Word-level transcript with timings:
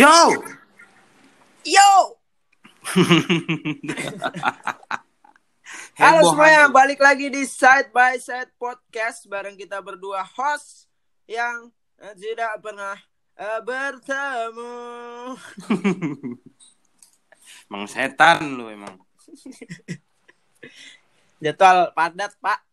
Yo. 0.00 0.16
Yo. 1.68 1.92
Halo 6.00 6.20
semuanya, 6.24 6.72
balik 6.72 7.04
lagi 7.04 7.28
di 7.28 7.44
Side 7.44 7.92
by 7.92 8.16
Side 8.16 8.48
Podcast 8.56 9.28
bareng 9.28 9.60
kita 9.60 9.84
berdua 9.84 10.24
host 10.24 10.88
yang 11.28 11.68
tidak 12.16 12.64
pernah 12.64 12.96
eh, 13.36 13.60
bertemu. 13.60 14.72
Emang 17.68 17.84
setan 17.84 18.56
lu 18.56 18.72
emang. 18.72 18.96
Jadwal 21.44 21.92
padat, 21.92 22.32
Pak. 22.40 22.64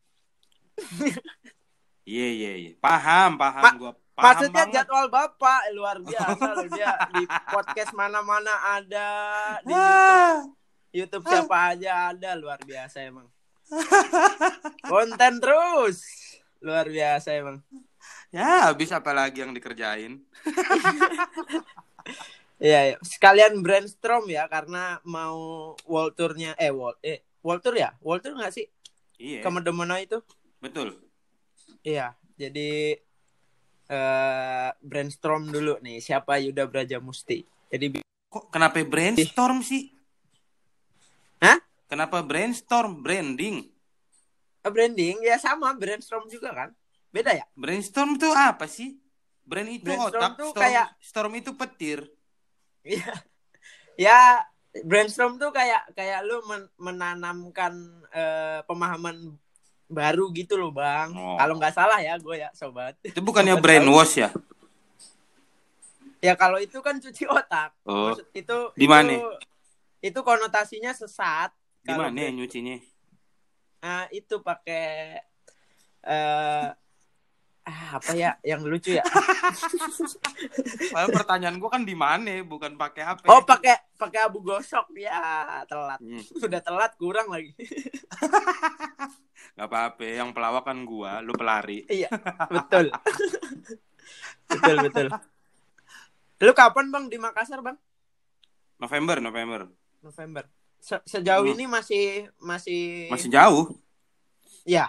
Iya 2.08 2.28
iya 2.32 2.52
iya. 2.56 2.72
Paham 2.80 3.36
paham 3.36 3.64
Ma- 3.68 3.76
gua. 3.76 4.07
Paham 4.18 4.34
Maksudnya 4.34 4.66
banget. 4.66 4.76
jadwal 4.82 5.08
Bapak 5.14 5.62
luar 5.78 6.02
biasa 6.02 6.44
loh 6.58 6.68
dia 6.74 6.90
di 7.14 7.22
podcast 7.54 7.94
mana-mana 7.94 8.50
ada, 8.74 9.10
di 9.62 9.70
YouTube. 10.98 11.22
YouTube 11.22 11.26
siapa 11.30 11.78
aja 11.78 12.10
ada, 12.10 12.34
luar 12.34 12.58
biasa 12.66 13.06
emang. 13.06 13.30
Konten 14.90 15.38
terus. 15.38 16.02
Luar 16.66 16.90
biasa 16.90 17.30
emang. 17.38 17.62
Ya, 18.34 18.74
habis 18.74 18.90
apa 18.90 19.14
lagi 19.14 19.46
yang 19.46 19.54
dikerjain? 19.54 20.18
Iya, 22.58 22.80
iya. 22.90 22.98
sekalian 23.06 23.62
brainstorm 23.62 24.26
ya 24.34 24.50
karena 24.50 24.98
mau 25.06 25.78
world 25.86 26.18
tour-nya 26.18 26.58
eh 26.58 26.74
world 26.74 26.98
eh 27.06 27.22
world 27.46 27.62
tour 27.62 27.78
ya? 27.78 27.94
World 28.02 28.26
tour 28.26 28.34
nggak 28.34 28.50
sih? 28.50 28.66
Iya. 29.22 29.46
Ke 29.46 29.50
Medemena 29.54 30.02
itu? 30.02 30.26
Betul. 30.58 30.98
Iya. 31.86 32.18
Jadi 32.34 32.98
eh 33.88 34.70
brainstorm 34.84 35.48
dulu 35.48 35.80
nih 35.80 36.00
siapa 36.00 36.38
Yuda 36.38 36.68
Braja 36.68 37.00
Musti. 37.00 37.44
Jadi 37.68 38.04
Kok 38.28 38.52
kenapa 38.52 38.84
brainstorm 38.84 39.64
sih? 39.64 39.88
Hah? 41.40 41.58
Kenapa 41.88 42.20
brainstorm? 42.20 43.00
Branding. 43.00 43.64
eh, 44.60 44.72
branding 44.72 45.24
ya 45.24 45.40
sama 45.40 45.72
brainstorm 45.72 46.28
juga 46.28 46.52
kan? 46.52 46.70
Beda 47.08 47.32
ya? 47.32 47.48
Brainstorm 47.56 48.20
itu 48.20 48.28
apa 48.36 48.68
sih? 48.68 49.00
Brain 49.48 49.80
itu 49.80 49.88
Brainstorm 49.88 50.20
otak, 50.20 50.32
tuh 50.36 50.50
storm, 50.52 50.64
kayak- 50.68 50.92
storm 51.00 51.32
itu 51.40 51.52
petir. 51.56 52.00
Iya. 52.84 53.16
ya 54.12 54.44
brainstorm 54.84 55.40
tuh 55.40 55.56
kayak 55.56 55.96
kayak 55.96 56.20
lu 56.28 56.44
men- 56.44 56.72
menanamkan 56.76 57.74
eh, 58.12 58.60
pemahaman 58.68 59.40
baru 59.88 60.30
gitu 60.36 60.60
loh, 60.60 60.72
Bang. 60.72 61.16
Oh. 61.16 61.36
Kalau 61.40 61.56
nggak 61.58 61.74
salah 61.74 62.00
ya 62.04 62.20
gue 62.20 62.36
ya, 62.36 62.50
sobat. 62.52 62.96
Itu 63.04 63.20
bukannya 63.24 63.56
brainwash 63.60 64.20
ya? 64.22 64.30
Ya 66.20 66.34
kalau 66.36 66.60
itu 66.60 66.78
kan 66.84 67.00
cuci 67.00 67.24
otak. 67.28 67.72
Oh. 67.88 68.12
Maksud 68.12 68.28
itu 68.36 68.58
Di 68.76 68.86
itu- 68.86 68.92
mana? 68.92 69.14
Itu 70.04 70.20
konotasinya 70.22 70.94
sesat. 70.94 71.52
Di 71.82 71.94
mana 71.96 72.30
nyucinya? 72.30 72.78
Nah, 73.82 74.06
itu 74.12 74.42
pakai 74.44 75.22
eh 76.08 76.68
ah, 77.68 78.00
apa 78.00 78.16
ya 78.16 78.40
yang 78.42 78.64
lucu 78.64 78.96
ya? 78.96 79.04
Padahal 80.92 81.12
pertanyaan 81.12 81.60
gua 81.60 81.70
kan 81.70 81.84
di 81.84 81.94
mana, 81.94 82.40
bukan 82.42 82.74
pakai 82.74 83.04
HP. 83.04 83.24
Oh, 83.28 83.44
pakai 83.44 83.76
pakai 83.94 84.20
abu 84.24 84.40
gosok 84.40 84.88
ya, 84.96 85.20
telat. 85.68 86.00
Hmm, 86.00 86.24
Udah 86.48 86.62
telat 86.62 86.96
kurang 86.96 87.28
lagi. 87.28 87.52
Gak 89.54 89.68
apa-apa, 89.68 90.02
yang 90.02 90.32
pelawak 90.32 90.64
kan 90.64 90.80
gua, 90.82 91.20
lu 91.20 91.34
pelari. 91.34 91.84
iya, 91.88 92.08
betul. 92.56 92.88
betul, 94.48 94.76
betul. 94.86 95.08
Lu 96.40 96.54
kapan, 96.54 96.88
Bang, 96.88 97.10
di 97.10 97.18
Makassar, 97.18 97.60
Bang? 97.60 97.76
November, 98.78 99.18
November. 99.18 99.62
November. 100.00 100.46
Se- 100.78 101.02
sejauh 101.04 101.42
Hmm. 101.44 101.58
ini 101.58 101.66
masih 101.66 102.06
masih 102.38 103.10
Masih 103.10 103.28
jauh. 103.28 103.66
ya, 104.62 104.86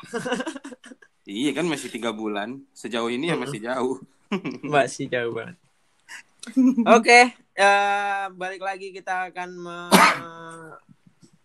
Iya 1.28 1.52
kan 1.52 1.68
masih 1.68 1.92
tiga 1.92 2.08
bulan. 2.08 2.64
Sejauh 2.72 3.12
ini 3.12 3.28
ya 3.28 3.36
masih 3.36 3.60
jauh. 3.60 4.00
masih 4.64 5.12
jauh 5.12 5.36
banget. 5.36 5.60
Oke, 6.88 7.36
eh, 7.52 8.24
balik 8.32 8.64
lagi 8.64 8.88
kita 8.96 9.28
akan 9.28 9.50
me- 9.52 10.78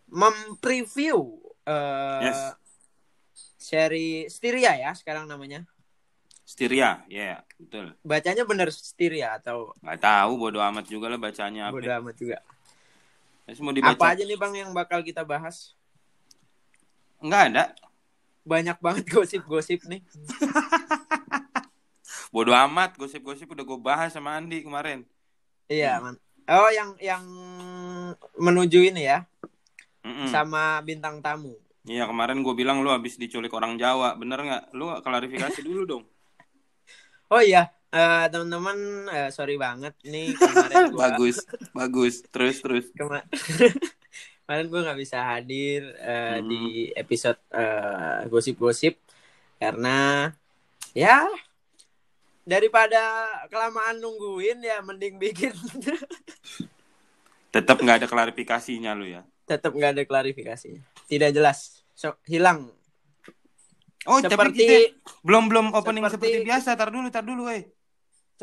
mempreview 0.08 1.36
eh, 1.68 2.32
Yes. 2.32 2.56
seri 3.60 4.24
Styria 4.32 4.80
ya 4.80 4.96
sekarang 4.96 5.28
namanya. 5.28 5.68
Styria, 6.48 7.04
ya 7.12 7.44
betul. 7.60 7.92
Bacanya 8.04 8.44
bener 8.48 8.72
Styria 8.72 9.36
atau 9.36 9.76
Gak 9.84 10.00
tahu 10.00 10.32
bodo 10.38 10.64
amat 10.64 10.88
juga 10.88 11.12
lah 11.12 11.20
bacanya 11.20 11.68
apa. 11.68 11.76
bodo 11.76 11.92
amat 12.04 12.16
juga. 12.16 12.38
Terus 13.44 13.60
mau 13.60 13.76
dibaca. 13.76 14.00
Apa 14.00 14.16
aja 14.16 14.24
nih 14.24 14.40
Bang 14.40 14.56
yang 14.56 14.72
bakal 14.72 15.04
kita 15.04 15.28
bahas? 15.28 15.76
Enggak 17.20 17.52
ada. 17.52 17.64
Banyak 18.44 18.78
banget 18.84 19.06
gosip-gosip 19.08 19.88
nih. 19.88 20.04
Bodo 22.34 22.52
amat, 22.52 22.98
gosip-gosip 22.98 23.48
udah 23.48 23.64
gue 23.64 23.80
bahas 23.80 24.12
sama 24.12 24.36
Andi 24.36 24.66
kemarin. 24.66 25.06
Iya, 25.70 26.02
man. 26.02 26.16
Oh, 26.44 26.68
yang 26.68 26.92
yang 27.00 27.24
menuju 28.36 28.84
ini 28.84 29.08
ya 29.08 29.24
Mm-mm. 30.04 30.28
sama 30.28 30.84
bintang 30.84 31.24
tamu. 31.24 31.56
Iya 31.84 32.08
kemarin 32.08 32.44
gue 32.44 32.52
bilang 32.52 32.84
lu 32.84 32.92
habis 32.92 33.16
diculik 33.16 33.52
orang 33.56 33.80
Jawa, 33.80 34.20
bener 34.20 34.40
nggak? 34.44 34.64
Lu 34.76 34.92
klarifikasi 35.00 35.64
dulu 35.64 35.88
dong. 35.96 36.04
Oh 37.32 37.40
iya, 37.40 37.72
eh, 37.90 38.28
teman-teman 38.28 39.08
eh, 39.08 39.30
sorry 39.32 39.56
banget 39.56 39.96
nih 40.04 40.36
kemarin 40.36 40.92
gua 40.92 41.00
bagus, 41.16 41.48
bagus. 41.72 42.16
Terus 42.28 42.60
terus. 42.60 42.86
Kema- 42.92 43.24
kemarin 44.54 44.70
gue 44.70 44.86
nggak 44.86 45.02
bisa 45.02 45.18
hadir 45.26 45.82
eh, 45.98 46.38
Hmm. 46.38 46.46
di 46.46 46.62
episode 46.94 47.42
eh, 47.50 48.30
gosip-gosip 48.30 49.02
karena 49.58 50.30
ya 50.94 51.26
daripada 52.44 53.02
kelamaan 53.50 53.98
nungguin 53.98 54.62
ya 54.62 54.78
mending 54.80 55.18
bikin 55.18 55.58
Tetap 57.50 57.82
nggak 57.82 57.98
ada 57.98 58.08
klarifikasinya 58.08 58.94
lu 58.94 59.10
ya. 59.10 59.26
tetap 59.44 59.74
nggak 59.74 59.92
ada 59.92 60.04
klarifikasinya 60.06 60.86
tidak 61.06 61.34
jelas 61.34 61.82
so, 61.92 62.14
hilang 62.24 62.70
Oh, 64.06 64.20
tapi 64.20 64.30
seperti 64.30 64.62
kita 64.62 64.78
belum 65.24 65.48
belum 65.48 65.66
opening 65.74 66.04
seperti- 66.06 66.44
seperti, 66.44 66.46
biasa. 66.46 66.70
Tar 66.76 66.92
dulu, 66.92 67.08
tar 67.08 67.24
dulu, 67.24 67.48
eh. 67.48 67.72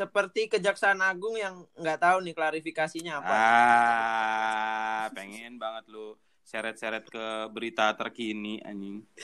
Seperti 0.01 0.47
kejaksaan 0.47 0.99
agung 0.99 1.35
yang 1.35 1.65
nggak 1.75 1.99
tahu 1.99 2.19
nih 2.19 2.33
klarifikasinya 2.33 3.17
apa 3.17 3.31
Ah, 3.31 5.03
pengen 5.11 5.55
banget 5.55 5.87
lu 5.87 6.15
seret-seret 6.43 7.05
ke 7.05 7.47
berita 7.47 7.91
terkini 7.93 8.59
anjing. 8.59 8.99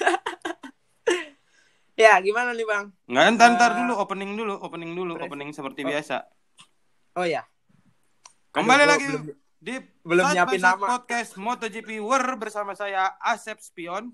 ya 1.98 2.18
gimana 2.20 2.54
nih 2.54 2.64
bang 2.64 2.86
Nggak, 3.06 3.24
ntar, 3.34 3.48
ntar 3.52 3.70
Eh, 3.72 3.76
dulu, 3.80 3.92
opening 3.96 4.32
dulu, 4.34 4.54
opening 4.56 4.92
dulu, 4.94 5.14
opening 5.18 5.50
seperti 5.50 5.82
Oh. 5.82 5.88
biasa. 5.88 6.16
oh 7.16 7.26
ya 7.26 7.42
Kembali 8.48 8.80
Aduh, 8.80 8.88
lagi 8.88 9.06
belum, 9.08 9.24
di 9.60 9.74
belum 10.04 10.24
nyiapin 10.32 10.60
nama. 10.60 10.86
podcast 10.88 11.36
MotoGP 11.36 12.00
War 12.00 12.24
bersama 12.36 12.72
saya 12.74 13.16
Asep 13.20 13.60
Spion. 13.60 14.12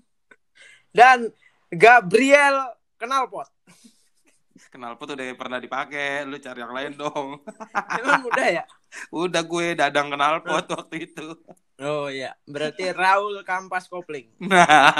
dan 0.90 1.30
Gabriel 1.68 2.72
Kenalpot 2.96 3.44
Kenal 4.70 4.94
pot 4.94 5.10
udah 5.10 5.26
pernah 5.34 5.58
dipakai, 5.58 6.22
lu 6.22 6.38
cari 6.38 6.62
yang 6.62 6.70
lain 6.70 6.92
dong. 6.94 7.42
emang 7.98 8.22
udah 8.30 8.48
ya 8.54 8.64
Udah 9.10 9.42
gue 9.42 9.74
dadang 9.74 10.14
kenal 10.14 10.38
pot 10.46 10.66
waktu 10.70 11.10
itu. 11.10 11.34
oh 11.82 12.06
ya 12.06 12.30
berarti 12.46 12.94
Raul 12.94 13.42
Kampas 13.42 13.90
Kopling 13.90 14.30
Nah. 14.46 14.94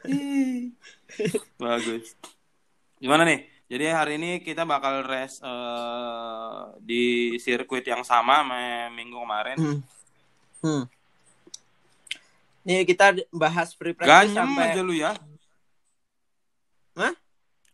Bagus. 1.62 2.16
Gimana 3.00 3.22
nih? 3.24 3.48
Jadi 3.70 3.84
hari 3.86 4.12
ini 4.18 4.30
kita 4.42 4.66
bakal 4.66 5.06
race 5.06 5.38
eh, 5.40 6.60
di 6.82 7.36
sirkuit 7.38 7.86
yang 7.86 8.02
sama 8.02 8.42
sama 8.42 8.90
minggu 8.90 9.14
kemarin. 9.14 9.56
Hmm. 9.56 9.78
Hmm. 10.60 10.84
Nih 12.66 12.82
kita 12.84 13.14
bahas 13.30 13.72
free 13.72 13.94
practice 13.94 14.34
Ganyem 14.34 14.36
sampai 14.36 14.64
aja 14.74 14.82
lu 14.82 14.92
ya. 14.92 15.14
Hah? 17.00 17.16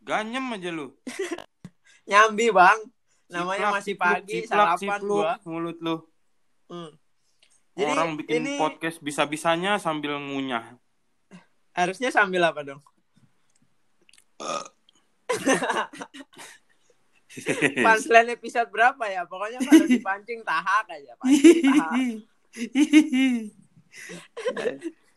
Ganyem 0.06 0.54
aja 0.54 0.70
lu. 0.70 0.94
nyambi 2.10 2.54
bang. 2.54 2.78
Namanya 3.26 3.74
Ciplak, 3.74 3.82
masih 3.82 3.98
pagi, 3.98 4.46
ciplak, 4.46 4.78
sarapan 4.78 5.02
cipluk, 5.02 5.26
gua. 5.26 5.34
mulut 5.42 5.78
lu. 5.82 5.96
Hmm. 6.70 6.94
Jadi 7.74 7.90
Orang 7.90 8.14
bikin 8.22 8.46
ini 8.46 8.54
podcast 8.54 9.02
bisa-bisanya 9.02 9.82
sambil 9.82 10.14
ngunyah. 10.16 10.78
harusnya 11.76 12.08
sambil 12.08 12.40
apa 12.46 12.64
dong? 12.64 12.80
Punchline 17.84 18.32
episode 18.32 18.72
berapa 18.72 19.04
ya? 19.12 19.28
Pokoknya 19.28 19.60
kalau 19.60 19.84
dipancing 19.84 20.40
tahak 20.40 20.88
aja. 20.88 21.12
Pancing, 21.20 21.68
tahak. 21.68 22.24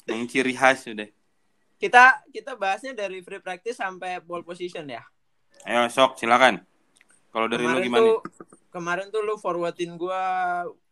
Yang 0.10 0.26
ciri 0.34 0.54
khas 0.58 0.90
udah. 0.90 1.06
Kita 1.80 2.22
kita 2.30 2.60
bahasnya 2.60 2.92
dari 2.92 3.24
free 3.24 3.40
practice 3.40 3.80
sampai 3.80 4.20
pole 4.20 4.44
position 4.44 4.84
ya. 4.86 5.02
Ayo 5.64 5.88
sok 5.88 6.20
silakan. 6.20 6.60
Kalau 7.32 7.48
dari 7.48 7.64
lu 7.64 7.80
Kemarin 7.80 7.86
gimana? 7.88 8.04
tuh 8.04 8.18
kemarin 8.70 9.08
tuh 9.10 9.22
lu 9.24 9.40
forwardin 9.40 9.96
gua 9.96 10.22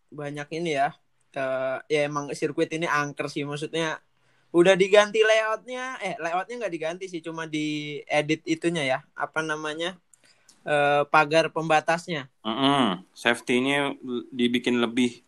banyak 0.08 0.48
ini 0.56 0.80
ya. 0.80 0.96
Ke 1.28 1.44
ya 1.92 2.08
emang 2.08 2.32
sirkuit 2.32 2.72
ini 2.72 2.88
angker 2.88 3.28
sih 3.28 3.44
maksudnya 3.44 4.00
udah 4.56 4.80
diganti 4.80 5.20
layoutnya 5.28 6.00
eh 6.00 6.16
layoutnya 6.24 6.56
nggak 6.64 6.74
diganti 6.74 7.06
sih 7.12 7.20
cuma 7.20 7.44
di 7.52 8.00
edit 8.08 8.48
itunya 8.48 8.80
ya 8.88 9.00
apa 9.12 9.44
namanya 9.44 10.00
eh, 10.64 11.04
pagar 11.12 11.52
pembatasnya 11.52 12.32
Mm-mm. 12.48 13.04
Safety-nya 13.12 14.00
dibikin 14.32 14.80
lebih 14.80 15.20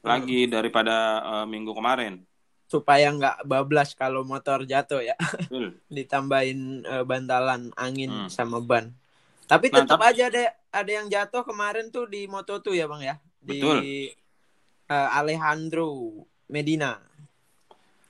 lagi 0.00 0.48
daripada 0.48 1.20
eh, 1.20 1.46
minggu 1.46 1.76
kemarin. 1.76 2.24
Supaya 2.64 3.10
nggak 3.10 3.44
bablas 3.44 3.92
kalau 3.92 4.22
motor 4.22 4.64
jatuh 4.64 5.00
ya 5.00 5.16
Betul. 5.16 5.76
ditambahin 5.96 6.60
eh, 6.82 7.04
bantalan 7.04 7.70
angin 7.74 8.26
Hmm. 8.26 8.28
sama 8.28 8.58
ban 8.58 8.90
tapi 9.44 9.68
Nah, 9.68 9.84
tetap 9.84 10.00
tapi- 10.00 10.08
aja 10.10 10.32
ada 10.32 10.42
ada 10.70 10.90
yang 10.90 11.06
jatuh 11.06 11.44
kemarin 11.44 11.88
tuh 11.88 12.04
di 12.04 12.24
Moto2 12.24 12.72
ya 12.72 12.86
bang 12.86 13.02
ya 13.04 13.14
di 13.38 13.60
Betul. 13.60 13.76
eh, 14.86 15.08
Alejandro 15.12 15.90
Medina 16.46 16.96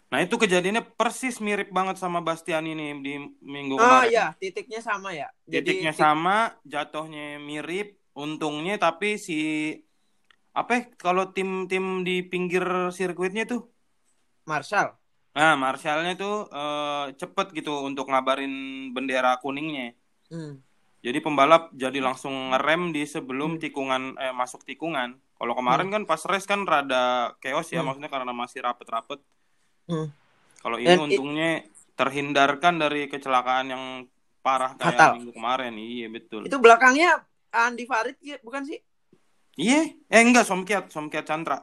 Nah 0.04 0.22
itu 0.22 0.38
kejadiannya 0.38 0.94
persis 0.94 1.42
mirip 1.42 1.74
banget 1.74 1.98
sama 1.98 2.22
Bastian 2.22 2.62
ini 2.64 3.02
di 3.02 3.18
minggu 3.42 3.74
oh 3.74 3.82
kemarin. 3.82 4.06
iya 4.06 4.26
titiknya 4.38 4.78
sama 4.78 5.10
ya 5.10 5.26
Titiknya 5.42 5.90
tik- 5.90 5.98
sama, 5.98 6.54
jatuhnya 6.62 7.42
mirip, 7.42 7.98
untungnya 8.14 8.78
tapi 8.78 9.18
si 9.18 9.74
apa 10.54 10.70
ya, 10.70 10.82
kalau 10.94 11.34
tim-tim 11.34 12.06
di 12.06 12.22
pinggir 12.22 12.62
sirkuitnya 12.88 13.42
tuh, 13.42 13.73
Marshall 14.44 14.94
nah 15.34 15.58
Marshallnya 15.58 16.14
tuh 16.14 16.46
eh, 16.46 17.06
cepet 17.18 17.50
gitu 17.52 17.82
untuk 17.82 18.06
ngabarin 18.06 18.54
bendera 18.94 19.34
kuningnya. 19.42 19.90
Hmm. 20.30 20.62
Jadi 21.02 21.18
pembalap 21.18 21.74
jadi 21.74 21.98
langsung 21.98 22.54
ngerem 22.54 22.94
di 22.94 23.02
sebelum 23.02 23.58
Hmm. 23.58 23.60
tikungan 23.60 24.02
eh 24.16 24.30
masuk 24.30 24.62
tikungan. 24.62 25.18
Kalau 25.34 25.52
kemarin 25.52 25.90
kan 25.90 26.06
pas 26.06 26.22
race 26.22 26.46
kan 26.46 26.62
rada 26.62 27.34
chaos 27.42 27.66
ya, 27.68 27.82
Hmm. 27.82 27.90
maksudnya 27.90 28.08
karena 28.08 28.30
masih 28.30 28.62
rapet-rapet. 28.62 29.18
Hmm. 29.84 30.06
Kalau 30.62 30.78
ini 30.78 30.86
Dan 30.86 31.02
i- 31.02 31.04
untungnya 31.04 31.50
terhindarkan 31.92 32.74
dari 32.78 33.10
kecelakaan 33.10 33.66
yang 33.68 33.84
parah 34.38 34.78
kayak 34.78 34.94
Fatal. 34.96 35.12
minggu 35.18 35.34
kemarin. 35.34 35.74
Iya 35.74 36.06
betul. 36.08 36.46
itu 36.46 36.56
belakangnya 36.56 37.26
Andi 37.50 37.84
Farid 37.84 38.16
ya, 38.22 38.38
bukan 38.38 38.62
sih 38.62 38.78
Iya, 39.54 39.82
eh 40.08 40.22
enggak 40.22 40.46
Somkiat, 40.46 40.90
Somkiat 40.90 41.26
Chandra. 41.26 41.58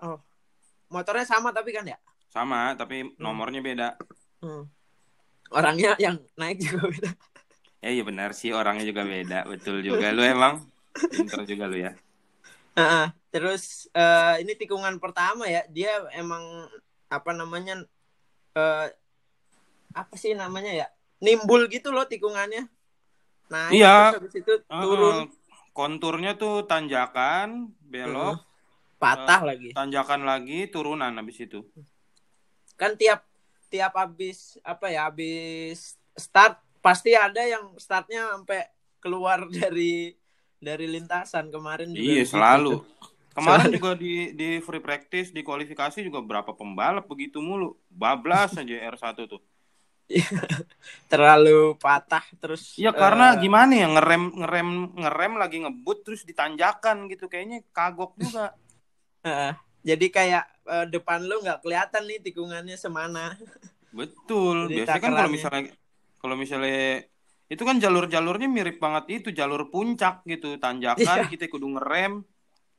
motornya 0.87 1.23
sama 1.23 1.49
tapi 1.49 1.71
kan 1.71 1.87
ya 1.87 1.95
Sama, 2.31 2.79
tapi 2.79 3.11
nomornya 3.19 3.59
beda. 3.59 3.89
Hmm. 4.41 4.65
orangnya 5.51 5.99
yang 5.99 6.15
naik 6.39 6.63
juga 6.63 6.87
beda 6.87 7.11
Eh 7.81 7.97
iya 7.97 8.03
benar 8.05 8.31
sih 8.31 8.53
orangnya 8.53 8.85
juga 8.87 9.03
beda, 9.03 9.39
betul 9.49 9.81
juga 9.81 10.13
lu 10.13 10.21
emang. 10.21 10.61
Pinter 10.95 11.43
juga 11.49 11.65
lu 11.65 11.77
ya. 11.81 11.91
Heeh. 12.77 13.05
terus 13.31 13.87
eh, 13.95 14.43
ini 14.43 14.53
tikungan 14.55 14.95
pertama 14.99 15.47
ya 15.47 15.63
dia 15.71 16.03
emang 16.15 16.67
apa 17.11 17.31
namanya 17.35 17.83
eh 18.55 18.87
apa 19.91 20.15
sih 20.15 20.31
namanya 20.35 20.71
ya 20.71 20.87
nimbul 21.19 21.67
gitu 21.67 21.91
loh 21.91 22.07
tikungannya 22.07 22.67
naik 23.51 23.75
Iya. 23.75 23.95
terus 24.15 24.15
habis 24.19 24.35
itu 24.39 24.53
turun 24.67 25.17
konturnya 25.71 26.35
tuh 26.35 26.67
tanjakan, 26.67 27.71
belok, 27.87 28.43
patah 28.99 29.41
lagi 29.47 29.71
tanjakan 29.71 30.27
lagi, 30.27 30.67
turunan 30.67 31.11
habis 31.15 31.39
itu. 31.43 31.63
Kan 32.81 32.97
tiap 32.97 33.21
tiap 33.69 33.93
habis 33.93 34.57
apa 34.65 34.89
ya 34.89 35.05
habis 35.05 36.01
start 36.17 36.57
pasti 36.81 37.13
ada 37.13 37.45
yang 37.45 37.77
startnya 37.77 38.33
sampai 38.33 38.65
keluar 38.97 39.45
dari 39.53 40.17
dari 40.57 40.85
lintasan 40.89 41.53
kemarin 41.53 41.93
juga 41.93 42.01
Iya, 42.01 42.23
gitu 42.25 42.31
selalu. 42.37 42.73
Kemarin 43.31 43.71
Selalu. 43.71 43.77
juga 43.79 43.91
di 43.95 44.13
di 44.35 44.49
free 44.59 44.83
practice, 44.83 45.31
di 45.31 45.39
kualifikasi 45.39 46.03
juga 46.03 46.19
berapa 46.19 46.51
pembalap 46.51 47.07
begitu 47.07 47.39
mulu. 47.39 47.79
Bablas 47.87 48.59
aja 48.59 48.75
R1 48.91 49.23
tuh. 49.23 49.41
terlalu 51.11 51.79
patah 51.79 52.19
terus 52.43 52.75
Iya 52.75 52.91
karena 52.91 53.31
eh, 53.31 53.47
gimana 53.47 53.71
ya 53.71 53.87
ngerem 53.87 54.23
ngerem 54.43 54.69
ngerem 54.99 55.33
lagi 55.39 55.57
ngebut 55.63 56.03
terus 56.03 56.27
ditanjakan 56.27 57.07
gitu 57.07 57.31
kayaknya 57.31 57.63
kagok 57.71 58.19
juga. 58.19 58.51
Heeh. 59.27 59.55
Jadi 59.81 60.05
kayak 60.07 60.45
eh, 60.67 60.85
depan 60.89 61.25
lu 61.25 61.41
nggak 61.41 61.61
kelihatan 61.61 62.03
nih 62.05 62.19
tikungannya 62.21 62.77
semana 62.77 63.35
Betul. 63.91 64.71
Jadi 64.71 64.87
Biasanya 64.87 65.01
kan 65.03 65.11
kalau 65.11 65.29
misalnya 65.29 65.63
kalau 66.15 66.35
misalnya 66.39 67.03
itu 67.51 67.63
kan 67.67 67.75
jalur-jalurnya 67.75 68.47
mirip 68.47 68.79
banget 68.79 69.19
itu 69.19 69.29
jalur 69.35 69.67
puncak 69.67 70.23
gitu 70.23 70.55
tanjakan 70.55 71.27
Iya. 71.27 71.27
kita 71.27 71.51
kudu 71.51 71.75
ngerem 71.75 72.23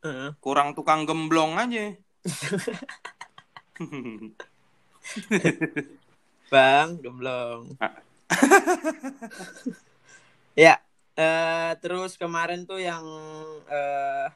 Heeh. 0.00 0.32
kurang 0.40 0.72
tukang 0.72 1.04
gemblong 1.04 1.60
aja. 1.60 1.92
bang 6.48 6.88
gemblong 7.00 7.76
Ah. 7.76 7.92
ya 10.56 10.80
eh, 11.16 11.70
terus 11.84 12.16
kemarin 12.16 12.64
tuh 12.64 12.80
yang 12.80 13.04
eh, 13.68 14.32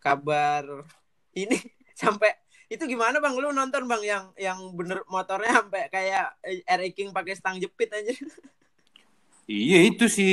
kabar 0.00 0.84
ini 1.34 1.56
sampai 2.00 2.32
itu 2.70 2.86
gimana 2.86 3.18
bang 3.18 3.34
lu 3.34 3.50
nonton 3.50 3.82
bang 3.84 4.02
yang 4.02 4.24
yang 4.38 4.58
bener 4.78 5.02
motornya 5.10 5.58
sampai 5.58 5.90
kayak 5.90 6.38
eh, 6.46 6.62
R 6.64 6.80
King 6.94 7.10
pakai 7.10 7.34
stang 7.34 7.58
jepit 7.58 7.90
aja 7.90 8.14
iya 9.50 9.78
itu 9.90 10.06
si 10.06 10.26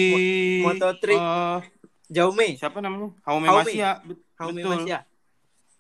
Moto3. 0.62 1.06
eh, 1.10 1.60
Jaume 2.08 2.56
siapa 2.56 2.80
namanya? 2.80 3.12
Haume 3.28 3.50
Haume. 3.52 3.68
Masia. 3.68 4.00
Bet- 4.06 4.24
Haume 4.40 4.62
betul. 4.62 4.72
Mas 4.80 4.86
ya 4.86 5.00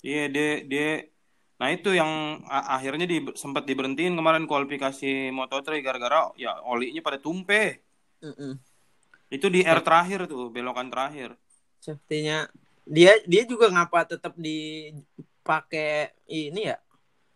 Iya 0.01 0.23
dia 0.29 0.51
dia 0.65 0.89
nah 1.57 1.73
itu 1.73 1.89
yang 1.89 2.37
akhirnya 2.47 3.09
di, 3.09 3.17
sempat 3.33 3.65
diberhentiin 3.65 4.13
kemarin 4.13 4.45
kualifikasi 4.45 5.33
Moto3 5.33 5.81
gara-gara 5.81 6.29
ya 6.37 6.57
olinya 6.61 7.01
pada 7.01 7.17
tumpeh. 7.17 7.81
Mm-mm. 8.21 8.61
Itu 9.29 9.49
di 9.49 9.65
R 9.65 9.81
terakhir 9.81 10.29
tuh, 10.29 10.53
belokan 10.53 10.89
terakhir. 10.93 11.33
safety-nya 11.81 12.49
dia 12.87 13.19
dia 13.23 13.43
juga 13.43 13.67
ngapa 13.67 14.07
tetap 14.07 14.33
dipakai 14.35 16.11
ini 16.25 16.71
ya 16.71 16.77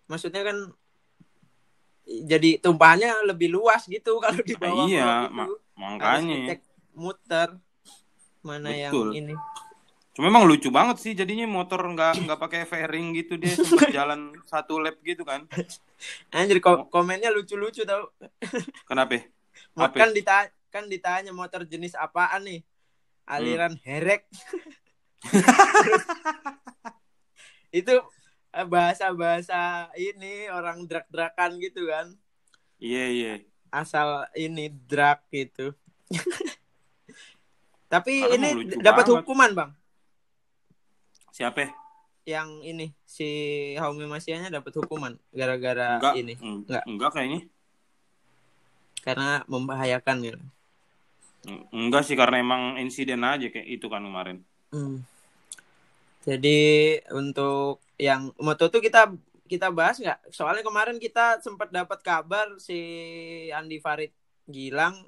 maksudnya 0.06 0.43
kan 0.43 0.58
jadi 2.03 2.58
tumpahannya 2.58 3.24
lebih 3.25 3.51
luas 3.51 3.86
gitu 3.86 4.17
kalau 4.24 4.39
di 4.41 4.55
bawah 4.55 4.86
iya, 4.86 5.27
ma- 5.27 5.46
itu. 5.46 5.55
Harus 5.81 6.24
makanya. 6.24 6.55
muter 6.93 7.50
mana 8.41 8.70
Betul. 8.70 9.13
yang 9.13 9.29
ini 9.29 9.36
Cuma 10.12 10.27
emang 10.27 10.43
lucu 10.43 10.67
banget 10.67 11.00
sih 11.00 11.15
jadinya 11.15 11.48
motor 11.48 11.79
nggak 11.79 12.27
nggak 12.27 12.36
pakai 12.38 12.62
fairing 12.65 13.15
gitu 13.15 13.39
dia 13.39 13.55
sempat 13.55 13.88
jalan 13.96 14.36
satu 14.43 14.75
lap 14.75 15.00
gitu 15.00 15.24
kan. 15.24 15.48
anjir 16.29 16.60
ko- 16.60 16.84
komennya 16.86 17.31
lucu-lucu 17.31 17.88
tau 17.88 18.12
Kenapa? 18.91 19.24
Mo- 19.72 19.88
Apa? 19.88 19.96
kan 19.96 20.10
ditanya 20.12 20.51
kan 20.67 20.84
ditanya 20.86 21.31
motor 21.31 21.63
jenis 21.63 21.96
apaan 21.96 22.43
nih 22.43 22.60
aliran 23.24 23.72
Hmm. 23.72 23.84
herek 23.88 24.27
itu 27.72 27.94
eh, 28.51 28.68
bahasa-bahasa 28.68 29.90
ini 29.96 30.50
orang 30.50 30.84
drak-drakan 30.84 31.56
gitu 31.58 31.88
kan 31.88 32.12
Iya 32.82 33.06
iya. 33.08 33.34
asal 33.70 34.25
ini 34.34 34.68
drag 34.68 35.22
gitu. 35.30 35.72
Tapi 37.88 38.25
Karena 38.25 38.51
ini 38.58 38.74
dapat 38.80 39.06
hukuman 39.06 39.51
bang, 39.54 39.72
Siapa? 41.30 41.70
yang 42.24 42.62
ini 42.62 42.90
si 43.04 43.28
Haumi 43.78 44.06
Masianya 44.06 44.50
dapat 44.50 44.74
hukuman 44.78 45.13
gara-gara 45.30 46.01
Enggak. 46.01 46.13
ini 46.16 46.34
Eng- 46.38 46.66
Enggak. 46.66 46.84
Enggak 46.86 47.10
kayaknya. 47.13 47.42
karena 49.01 49.42
membahayakan 49.46 50.18
gitu. 50.22 50.40
Eng- 51.46 51.66
Enggak 51.70 52.06
sih 52.06 52.13
karena 52.13 52.38
emang 52.38 52.78
insiden 52.78 53.22
aja 53.22 53.46
kayak 53.46 53.68
itu 53.68 53.86
kan 53.88 54.01
kemarin. 54.01 54.42
Hmm. 54.70 55.06
Jadi 56.22 56.60
untuk 57.13 57.82
yang 57.98 58.30
moto 58.38 58.70
tuh 58.70 58.82
kita 58.82 59.10
kita 59.50 59.68
bahas 59.74 59.98
nggak? 59.98 60.32
Soalnya 60.32 60.63
kemarin 60.63 61.01
kita 61.01 61.42
sempat 61.42 61.74
dapat 61.74 62.00
kabar 62.06 62.48
si 62.62 62.80
Andi 63.51 63.82
Farid 63.82 64.13
Gilang 64.48 65.06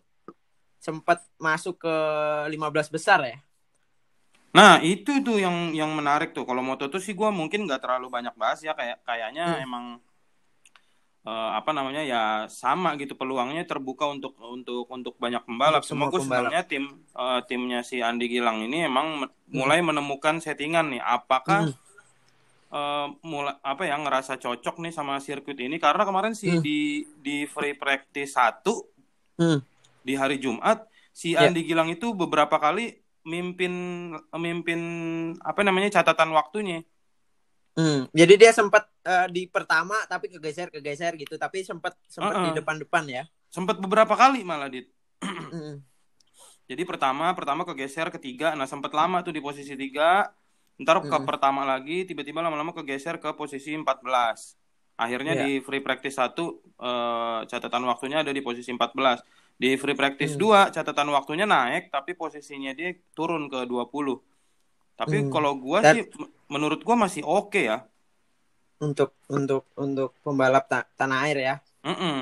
sempat 0.83 1.23
masuk 1.39 1.79
ke 1.87 1.95
15 2.51 2.91
besar 2.91 3.23
ya. 3.23 3.37
Nah, 4.53 4.77
itu 4.85 5.23
tuh 5.25 5.41
yang 5.41 5.73
yang 5.73 5.89
menarik 5.95 6.35
tuh. 6.35 6.45
Kalau 6.45 6.61
moto 6.61 6.85
tuh 6.85 7.01
sih 7.01 7.17
gua 7.17 7.33
mungkin 7.33 7.65
nggak 7.65 7.81
terlalu 7.81 8.11
banyak 8.11 8.35
bahas 8.37 8.61
ya 8.61 8.77
kayak 8.77 9.01
kayaknya 9.01 9.57
Hmm. 9.57 9.65
emang 9.65 9.85
eh, 11.23 11.49
apa 11.53 11.71
namanya 11.71 12.03
ya 12.03 12.21
sama 12.45 12.95
gitu 12.95 13.15
peluangnya 13.15 13.63
terbuka 13.63 14.05
untuk 14.05 14.35
untuk 14.39 14.85
untuk 14.85 15.13
banyak 15.15 15.41
pembalap. 15.41 15.81
Semua 15.81 16.07
gue 16.07 16.19
sebenarnya 16.19 16.63
tim 16.63 16.85
eh, 16.93 17.39
timnya 17.43 17.79
si 17.81 17.99
Andi 17.99 18.27
Gilang 18.27 18.59
ini 18.61 18.83
emang 18.83 19.07
me- 19.19 19.31
mulai 19.49 19.79
menemukan 19.79 20.37
settingan 20.37 20.91
nih. 20.91 21.01
Apakah 21.01 21.67
Hmm. 21.67 21.75
eh, 22.69 23.07
mulai 23.21 23.55
apa 23.61 23.83
ya 23.83 23.95
ngerasa 23.95 24.35
cocok 24.35 24.81
nih 24.81 24.91
sama 24.91 25.17
sirkuit 25.17 25.57
ini 25.57 25.77
karena 25.77 26.03
kemarin 26.03 26.33
sih 26.33 26.49
Hmm. 26.51 26.61
di 26.61 26.79
di 27.17 27.45
free 27.45 27.73
practice 27.73 28.33
1 28.33 28.83
Hmm. 29.33 29.61
di 30.01 30.13
hari 30.13 30.37
Jumat 30.37 30.83
si 31.09 31.31
Ya. 31.31 31.45
Andi 31.45 31.63
Gilang 31.63 31.87
itu 31.87 32.11
beberapa 32.11 32.57
kali 32.57 32.97
mimpin 33.23 33.71
mimpin 34.35 34.81
apa 35.39 35.63
namanya 35.63 35.87
catatan 35.93 36.33
waktunya. 36.33 36.83
Hmm, 37.73 38.05
jadi 38.13 38.33
dia 38.37 38.51
sempat 38.53 38.85
uh, 39.05 39.25
di 39.33 39.49
pertama 39.49 39.97
tapi 40.05 40.29
kegeser 40.29 40.69
kegeser 40.69 41.17
gitu, 41.17 41.41
tapi 41.41 41.65
sempat 41.65 41.97
sempat 42.05 42.33
uh 42.33 42.39
-uh. 42.41 42.45
di 42.49 42.61
depan-depan 42.61 43.03
ya. 43.09 43.23
Sempat 43.49 43.81
beberapa 43.81 44.13
kali 44.13 44.45
malah 44.45 44.69
dit. 44.69 44.89
hmm. 45.25 45.81
Jadi 46.69 46.83
pertama 46.85 47.33
pertama 47.33 47.65
kegeser 47.65 48.13
ketiga, 48.13 48.53
nah 48.53 48.69
sempat 48.69 48.93
lama 48.93 49.25
tuh 49.25 49.33
di 49.33 49.41
posisi 49.41 49.73
tiga, 49.73 50.29
ntar 50.81 51.05
ke 51.05 51.09
hmm. 51.09 51.27
pertama 51.29 51.61
lagi 51.63 52.03
tiba-tiba 52.09 52.41
lama-lama 52.41 52.73
kegeser 52.73 53.21
ke 53.21 53.29
posisi 53.37 53.77
14 53.77 54.57
akhirnya 54.97 55.33
yeah. 55.37 55.45
di 55.45 55.51
free 55.61 55.81
practice 55.81 56.17
satu 56.17 56.61
uh, 56.81 57.45
catatan 57.45 57.85
waktunya 57.85 58.21
ada 58.25 58.33
di 58.33 58.41
posisi 58.41 58.73
14 58.73 59.57
di 59.57 59.77
free 59.77 59.97
practice 59.97 60.33
hmm. 60.33 60.69
2 60.69 60.73
catatan 60.73 61.09
waktunya 61.13 61.45
naik 61.45 61.93
tapi 61.93 62.17
posisinya 62.17 62.73
dia 62.73 62.93
turun 63.13 63.49
ke 63.49 63.65
20 63.69 64.32
tapi 64.93 65.25
hmm. 65.25 65.31
kalau 65.33 65.57
gua 65.57 65.81
That... 65.81 65.95
sih 65.97 66.03
menurut 66.47 66.81
gua 66.85 66.95
masih 66.95 67.25
oke 67.25 67.53
okay 67.53 67.63
ya. 67.71 67.85
Untuk 68.83 69.15
untuk 69.31 69.69
untuk 69.79 70.17
pembalap 70.21 70.67
ta 70.67 70.85
tanah 70.95 71.23
air 71.29 71.37
ya. 71.39 71.55
Mm 71.83 71.95
-mm. 71.95 72.17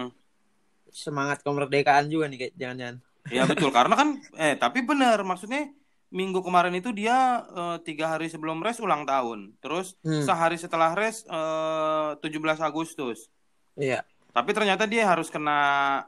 Semangat 0.92 1.42
kemerdekaan 1.42 2.12
juga 2.12 2.30
nih 2.30 2.48
kayak 2.48 2.54
jangan-jangan. 2.58 2.98
Ya 3.30 3.44
betul 3.46 3.70
karena 3.78 3.96
kan 3.98 4.10
eh 4.38 4.56
tapi 4.58 4.86
benar 4.86 5.22
maksudnya 5.26 5.74
minggu 6.12 6.44
kemarin 6.44 6.76
itu 6.76 6.92
dia 6.92 7.48
uh, 7.48 7.80
tiga 7.80 8.14
hari 8.14 8.28
sebelum 8.28 8.60
race 8.60 8.84
ulang 8.84 9.08
tahun, 9.08 9.56
terus 9.64 9.96
hmm. 10.04 10.28
sehari 10.28 10.60
setelah 10.60 10.92
race 10.92 11.24
uh, 11.32 12.20
17 12.20 12.60
Agustus. 12.60 13.32
Iya. 13.80 14.04
Tapi 14.32 14.52
ternyata 14.52 14.88
dia 14.88 15.08
harus 15.08 15.32
kena 15.32 15.60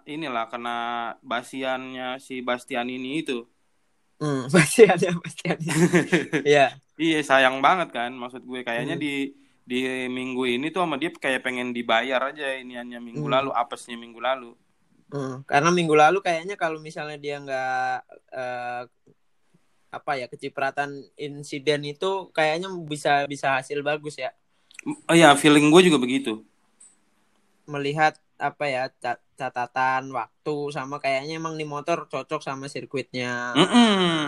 inilah 0.04 0.48
kena 0.52 0.80
basiannya 1.24 2.20
si 2.20 2.44
Bastian 2.44 2.92
ini 2.92 3.24
itu. 3.24 3.48
Hmm, 4.22 4.50
pasti 4.54 4.84
ada 4.86 5.10
pasti 5.20 5.44
ada. 5.50 5.72
Iya. 6.52 6.68
Iya 6.94 7.20
sayang 7.26 7.58
banget 7.58 7.90
kan 7.90 8.14
maksud 8.14 8.46
gue 8.46 8.62
kayaknya 8.62 8.96
hmm. 8.98 9.04
di 9.04 9.16
di 9.64 9.80
minggu 10.12 10.44
ini 10.46 10.70
tuh 10.70 10.84
sama 10.84 11.00
dia 11.00 11.10
kayak 11.10 11.42
pengen 11.42 11.72
dibayar 11.72 12.20
aja 12.30 12.54
ini 12.60 12.76
hanya 12.76 13.00
minggu 13.00 13.26
hmm. 13.26 13.34
lalu 13.34 13.52
apesnya 13.56 13.98
minggu 13.98 14.20
lalu. 14.22 14.52
Hmm, 15.14 15.46
karena 15.46 15.70
minggu 15.70 15.94
lalu 15.94 16.20
kayaknya 16.26 16.58
kalau 16.58 16.82
misalnya 16.82 17.18
dia 17.22 17.38
nggak 17.38 17.98
uh, 18.34 18.84
apa 19.94 20.12
ya 20.18 20.26
kecipratan 20.26 21.06
insiden 21.14 21.86
itu 21.86 22.34
kayaknya 22.34 22.66
bisa 22.82 23.30
bisa 23.30 23.62
hasil 23.62 23.86
bagus 23.86 24.18
ya. 24.18 24.34
Oh 25.06 25.16
ya 25.16 25.38
feeling 25.38 25.70
gue 25.70 25.82
juga 25.86 26.02
begitu. 26.02 26.42
Melihat 27.70 28.18
apa 28.44 28.66
ya 28.68 28.84
catatan 29.40 30.12
waktu 30.12 30.58
sama 30.76 31.00
kayaknya 31.00 31.40
emang 31.40 31.56
nih 31.56 31.68
motor 31.68 32.12
cocok 32.12 32.44
sama 32.44 32.68
sirkuitnya 32.68 33.56
mm 33.56 33.68
-mm. 33.68 34.28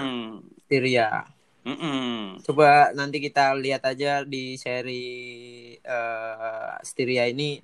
Mm 1.65 1.77
-mm. 1.81 2.15
Coba 2.45 2.93
nanti 2.93 3.17
kita 3.17 3.57
lihat 3.57 3.81
aja 3.89 4.21
di 4.21 4.53
seri 4.53 5.73
uh, 5.81 6.77
Styria 6.85 7.25
ini 7.25 7.57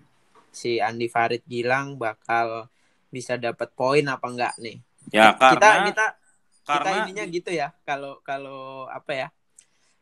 si 0.49 0.81
Andi 0.81 1.05
Farid 1.05 1.45
Gilang 1.45 2.01
bakal 2.01 2.65
bisa 3.13 3.37
dapat 3.37 3.69
poin 3.77 4.01
apa 4.09 4.25
enggak 4.25 4.57
nih? 4.57 4.81
Ya 5.13 5.37
karena 5.37 5.53
kita 5.53 5.69
kita 5.93 6.05
karena... 6.65 6.81
kita 6.81 6.89
ininya 7.05 7.25
gitu 7.29 7.49
ya 7.53 7.69
kalau 7.85 8.17
kalau 8.25 8.89
apa 8.89 9.11
ya 9.13 9.27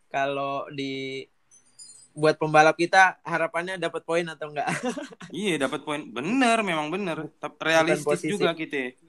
kalau 0.07 0.63
di 0.71 1.27
buat 2.19 2.35
pembalap 2.35 2.75
kita 2.75 3.23
harapannya 3.23 3.79
dapat 3.79 4.03
poin 4.03 4.27
atau 4.27 4.51
enggak? 4.51 4.67
iya, 5.31 5.55
dapat 5.55 5.87
poin. 5.87 6.03
Bener, 6.03 6.59
memang 6.59 6.91
bener. 6.91 7.31
Tapi 7.39 7.55
realistis 7.63 8.21
juga 8.27 8.51
kita. 8.51 8.99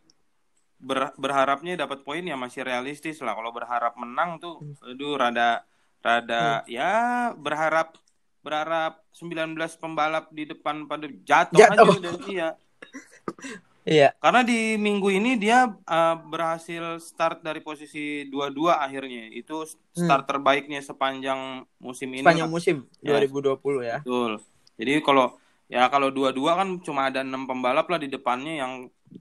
Ber, 0.81 1.13
berharapnya 1.19 1.77
dapat 1.77 2.07
poin 2.07 2.23
ya 2.23 2.39
masih 2.39 2.63
realistis 2.63 3.19
lah. 3.21 3.35
Kalau 3.35 3.51
berharap 3.51 3.99
menang 3.99 4.39
tuh 4.39 4.63
hmm. 4.63 4.95
aduh 4.95 5.19
rada 5.19 5.67
rada 6.01 6.65
hmm. 6.65 6.73
ya 6.73 6.93
berharap 7.37 7.99
berharap 8.41 9.05
19 9.13 9.53
pembalap 9.77 10.33
di 10.33 10.49
depan 10.49 10.89
pada 10.89 11.05
jatuh, 11.05 11.61
jatuh. 11.61 11.93
aja 11.93 11.99
dan 12.01 12.17
iya. 12.25 12.49
Iya. 13.91 14.15
Karena 14.23 14.47
di 14.47 14.79
minggu 14.79 15.11
ini 15.11 15.35
dia 15.35 15.67
uh, 15.67 16.17
berhasil 16.23 17.03
start 17.03 17.43
dari 17.43 17.59
posisi 17.59 18.23
dua-dua 18.31 18.79
akhirnya. 18.79 19.27
Itu 19.35 19.67
start 19.67 20.25
hmm. 20.25 20.31
terbaiknya 20.31 20.79
sepanjang 20.79 21.67
musim 21.83 22.15
ini. 22.15 22.23
Sepanjang 22.23 22.51
musim 22.55 22.87
ya. 23.03 23.19
2020 23.19 23.59
ya. 23.83 23.99
Betul. 24.07 24.39
Jadi 24.79 24.93
kalau 25.03 25.35
ya 25.67 25.91
kalau 25.91 26.15
dua-dua 26.15 26.63
kan 26.63 26.79
cuma 26.87 27.11
ada 27.11 27.27
enam 27.27 27.51
pembalap 27.51 27.91
lah 27.91 27.99
di 27.99 28.07
depannya 28.07 28.63
yang 28.63 28.73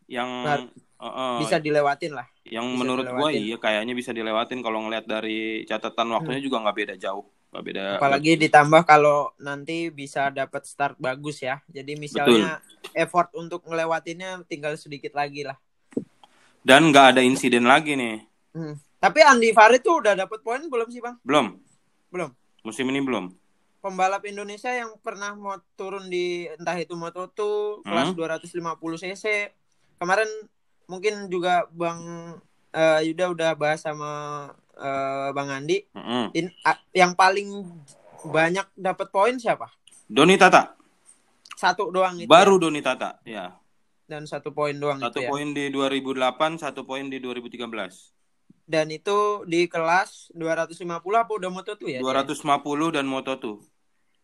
yang 0.06 0.30
nah, 0.46 0.62
uh, 1.02 1.06
uh, 1.10 1.38
bisa 1.42 1.58
dilewatin 1.58 2.14
lah. 2.14 2.30
Yang 2.46 2.66
bisa 2.70 2.78
menurut 2.78 3.06
gue 3.10 3.30
iya 3.42 3.58
kayaknya 3.58 3.98
bisa 3.98 4.14
dilewatin 4.14 4.62
kalau 4.62 4.86
ngelihat 4.86 5.10
dari 5.10 5.66
catatan 5.66 6.14
waktunya 6.14 6.46
hmm. 6.46 6.48
juga 6.48 6.62
nggak 6.62 6.78
beda 6.78 6.96
jauh. 7.02 7.26
Gak 7.50 7.63
beda. 7.65 7.98
Apalagi 7.98 8.38
ditambah 8.38 8.86
kalau 8.86 9.34
nanti 9.41 9.89
bisa 9.89 10.29
dapat 10.29 10.70
start 10.70 10.96
bagus 11.01 11.41
ya. 11.41 11.58
Jadi 11.65 11.98
misalnya 11.98 12.62
Betul. 12.62 12.94
effort 12.94 13.29
untuk 13.34 13.65
ngelewatinnya 13.65 14.46
tinggal 14.46 14.77
sedikit 14.77 15.18
lagi 15.18 15.50
lah. 15.50 15.58
Dan 16.62 16.94
nggak 16.94 17.18
ada 17.18 17.22
insiden 17.25 17.65
lagi 17.65 17.98
nih. 17.98 18.22
Hmm. 18.53 18.77
Tapi 19.00 19.20
Andi 19.24 19.50
Farid 19.56 19.82
tuh 19.82 20.03
udah 20.03 20.13
dapat 20.13 20.44
poin 20.46 20.62
belum 20.62 20.94
sih 20.94 21.01
bang? 21.01 21.18
Belum. 21.25 21.58
Belum. 22.13 22.29
Musim 22.62 22.86
ini 22.91 23.01
belum. 23.01 23.34
Pembalap 23.79 24.27
Indonesia 24.27 24.70
yang 24.70 24.94
pernah 25.00 25.32
mau 25.34 25.56
turun 25.79 26.12
di 26.12 26.51
entah 26.51 26.75
itu 26.75 26.94
Moto2 27.00 27.39
kelas 27.88 28.12
hmm? 28.12 28.20
250 28.20 29.03
cc 29.08 29.56
kemarin 29.96 30.27
mungkin 30.84 31.32
juga 31.32 31.63
Bang 31.72 32.01
uh, 32.75 33.00
Yuda 33.00 33.32
udah 33.32 33.51
bahas 33.56 33.79
sama 33.79 34.51
uh, 34.79 35.29
Bang 35.36 35.51
Andi. 35.51 35.86
Mm 35.91 36.01
-hmm. 36.01 36.25
In, 36.33 36.45
uh, 36.63 36.79
yang 36.95 37.13
paling 37.13 37.67
banyak 38.25 38.67
dapat 38.75 39.07
poin 39.12 39.36
siapa? 39.36 39.67
Doni 40.09 40.39
Tata. 40.39 40.75
Satu 41.59 41.91
doang 41.91 42.17
itu. 42.24 42.31
Baru 42.31 42.57
ya? 42.57 42.62
Doni 42.65 42.81
Tata, 42.81 43.19
ya. 43.27 43.53
Dan 44.09 44.25
satu 44.25 44.55
poin 44.55 44.74
doang 44.74 44.98
satu 44.98 45.21
itu 45.21 45.27
ya. 45.27 45.29
poin 45.29 45.48
di 45.53 45.69
2008, 45.69 46.65
satu 46.65 46.81
poin 46.88 47.05
di 47.05 47.21
2013. 47.21 47.69
Dan 48.69 48.89
itu 48.89 49.45
di 49.45 49.69
kelas 49.69 50.33
250 50.33 50.86
apa 51.13 51.31
udah 51.33 51.50
moto 51.50 51.74
tuh 51.77 51.89
ya? 51.89 52.01
250 52.01 52.41
dia? 52.41 53.01
dan 53.01 53.05
moto 53.05 53.33
tuh. 53.38 53.57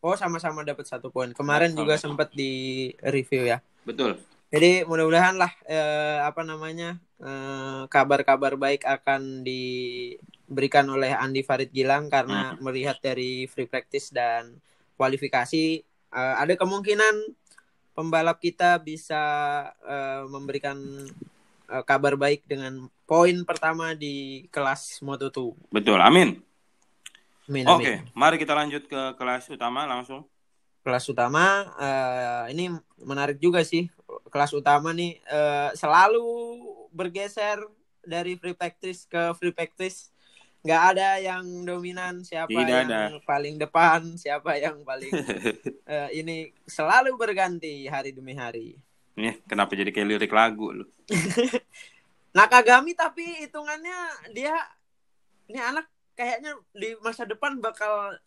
Oh, 0.06 0.14
sama-sama 0.14 0.62
dapat 0.62 0.86
satu 0.86 1.10
poin. 1.10 1.34
Kemarin 1.34 1.74
sama. 1.74 1.80
juga 1.82 1.94
sempat 1.98 2.30
di 2.34 2.94
review 3.02 3.46
ya. 3.50 3.62
Betul. 3.86 4.22
Jadi 4.54 4.86
mudah-mudahan 4.86 5.36
lah 5.36 5.50
eh, 5.66 6.22
apa 6.22 6.46
namanya 6.46 7.02
eh, 7.18 7.82
kabar-kabar 7.90 8.54
eh, 8.54 8.60
baik 8.62 8.82
akan 8.86 9.42
diberikan 10.46 10.86
oleh 10.90 11.12
Andi 11.12 11.42
Farid 11.42 11.74
Gilang 11.74 12.08
karena 12.08 12.54
hmm. 12.54 12.62
melihat 12.62 12.98
dari 13.02 13.50
free 13.50 13.66
practice 13.66 14.14
dan 14.14 14.62
kualifikasi 14.96 15.82
eh, 16.14 16.36
ada 16.38 16.54
kemungkinan 16.54 17.34
pembalap 17.98 18.38
kita 18.38 18.78
bisa 18.80 19.24
eh, 19.82 20.24
memberikan 20.30 20.78
eh, 21.70 21.84
kabar 21.84 22.14
baik 22.16 22.46
dengan 22.46 22.86
poin 23.10 23.42
pertama 23.44 23.98
di 23.98 24.46
kelas 24.54 25.02
Moto2. 25.02 25.70
Betul, 25.74 26.00
amin. 26.00 26.38
amin 27.50 27.66
Oke, 27.70 27.82
okay, 27.82 27.96
mari 28.14 28.38
kita 28.38 28.54
lanjut 28.54 28.86
ke 28.86 29.02
kelas 29.18 29.50
utama 29.50 29.86
langsung. 29.90 30.26
Kelas 30.86 31.10
utama 31.10 31.66
uh, 31.82 32.46
ini 32.54 32.70
menarik 33.02 33.42
juga 33.42 33.66
sih 33.66 33.90
kelas 34.30 34.54
utama 34.54 34.94
nih 34.94 35.18
uh, 35.34 35.74
selalu 35.74 36.62
bergeser 36.94 37.58
dari 38.06 38.38
free 38.38 38.54
practice 38.54 39.10
ke 39.10 39.34
free 39.34 39.50
practice 39.50 40.14
nggak 40.66 40.84
ada 40.98 41.10
yang 41.22 41.46
dominan 41.62 42.26
siapa 42.26 42.50
Tidak 42.50 42.66
yang 42.66 42.90
ada. 42.90 43.22
paling 43.22 43.62
depan 43.62 44.18
siapa 44.18 44.58
yang 44.58 44.82
paling 44.82 45.14
uh, 45.86 46.10
ini 46.20 46.50
selalu 46.66 47.14
berganti 47.14 47.86
hari 47.86 48.10
demi 48.10 48.34
hari. 48.34 48.82
Nih 49.14 49.38
kenapa 49.46 49.78
jadi 49.78 49.94
kayak 49.94 50.10
lirik 50.10 50.34
lagu 50.34 50.74
lu? 50.74 50.86
Nakagami 52.38 52.98
tapi 52.98 53.46
hitungannya 53.46 54.34
dia 54.34 54.58
ini 55.46 55.62
anak 55.62 55.86
kayaknya 56.18 56.58
di 56.74 56.98
masa 56.98 57.30
depan 57.30 57.62
bakal 57.62 58.18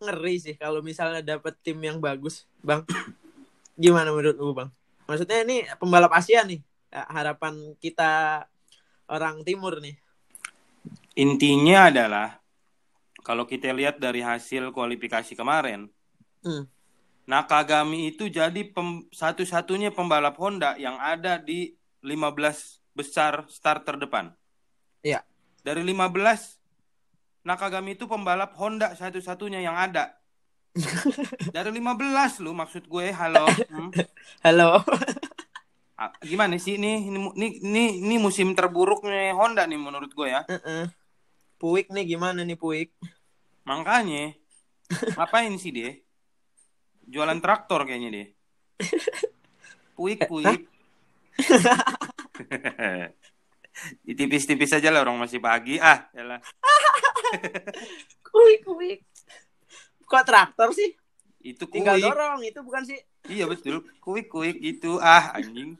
ngeri 0.00 0.40
sih 0.40 0.56
kalau 0.56 0.80
misalnya 0.80 1.20
dapet 1.36 1.52
tim 1.60 1.76
yang 1.84 2.00
bagus. 2.00 2.48
Bang 2.64 2.88
gimana 3.84 4.08
menurut 4.08 4.40
lu 4.40 4.56
bang? 4.56 4.72
Maksudnya 5.04 5.44
ini 5.44 5.68
pembalap 5.76 6.16
Asia 6.16 6.48
nih 6.48 6.64
harapan 7.12 7.76
kita 7.76 8.46
orang 9.04 9.44
timur 9.44 9.84
nih 9.84 10.00
intinya 11.14 11.88
adalah 11.92 12.28
kalau 13.24 13.48
kita 13.48 13.72
lihat 13.72 13.96
dari 13.96 14.20
hasil 14.20 14.70
kualifikasi 14.74 15.32
kemarin 15.36 15.88
hmm. 16.44 16.70
Nakagami 17.24 18.12
itu 18.12 18.28
jadi 18.28 18.68
satu-satunya 19.08 19.96
pembalap 19.96 20.36
Honda 20.36 20.76
yang 20.76 21.00
ada 21.00 21.40
di 21.40 21.72
15 22.04 22.84
besar 22.92 23.48
starter 23.48 23.96
depan. 23.96 24.28
Iya. 25.00 25.24
Dari 25.64 25.80
15 25.80 26.60
Nakagami 27.44 27.92
itu 27.92 28.08
pembalap 28.08 28.56
Honda 28.56 28.96
satu-satunya 28.96 29.60
yang 29.60 29.76
ada. 29.76 30.16
Dari 31.54 31.70
15 31.76 32.40
lu 32.40 32.56
maksud 32.56 32.88
gue, 32.88 33.12
halo. 33.12 33.44
Hmm? 33.68 33.92
Halo. 34.40 34.80
Gimana 36.26 36.58
sih 36.58 36.74
ini 36.74 37.06
ini 37.06 37.48
ini 37.62 37.84
ini 38.02 38.16
musim 38.18 38.50
terburuknya 38.58 39.30
Honda 39.38 39.62
nih 39.64 39.78
menurut 39.78 40.10
gue 40.10 40.26
ya. 40.26 40.42
Uh 40.46 40.58
-uh. 40.58 40.84
Puik 41.58 41.88
nih 41.94 42.04
gimana 42.04 42.42
nih 42.42 42.58
Puik? 42.58 42.90
Makanya 43.62 44.34
ngapain 45.16 45.54
sih 45.56 45.70
dia? 45.70 45.94
Jualan 47.06 47.38
traktor 47.38 47.86
kayaknya 47.86 48.10
dia. 48.10 48.26
Puik 49.96 50.26
puik. 50.26 50.66
Tipis-tipis 54.18 54.74
aja 54.74 54.90
lah 54.90 55.02
orang 55.02 55.18
masih 55.22 55.40
pagi. 55.42 55.78
Ah, 55.78 56.10
yalah. 56.14 56.40
kuik 58.22 58.62
kuik. 58.66 59.00
Kok 60.06 60.24
traktor 60.26 60.70
sih? 60.74 60.94
Itu 61.42 61.66
kuik. 61.66 61.82
Tinggal 61.82 61.98
dorong, 62.02 62.42
itu 62.46 62.62
bukan 62.62 62.82
sih? 62.86 62.98
Iya 63.26 63.50
betul. 63.50 63.82
Kuik 63.98 64.30
kuik 64.30 64.62
itu. 64.62 65.02
Ah, 65.02 65.34
anjing. 65.34 65.74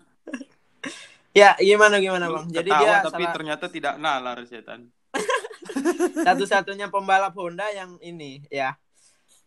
Ya, 1.34 1.58
gimana 1.58 1.98
gimana, 1.98 2.30
Bang? 2.30 2.46
Jadi 2.46 2.70
Ketawa, 2.70 2.86
dia 2.86 2.94
tapi 3.02 3.26
salah... 3.26 3.34
ternyata 3.34 3.66
tidak 3.66 3.94
nalar 3.98 4.38
setan. 4.46 4.86
Satu-satunya 6.26 6.94
pembalap 6.94 7.34
Honda 7.34 7.66
yang 7.74 7.98
ini, 7.98 8.46
ya. 8.46 8.78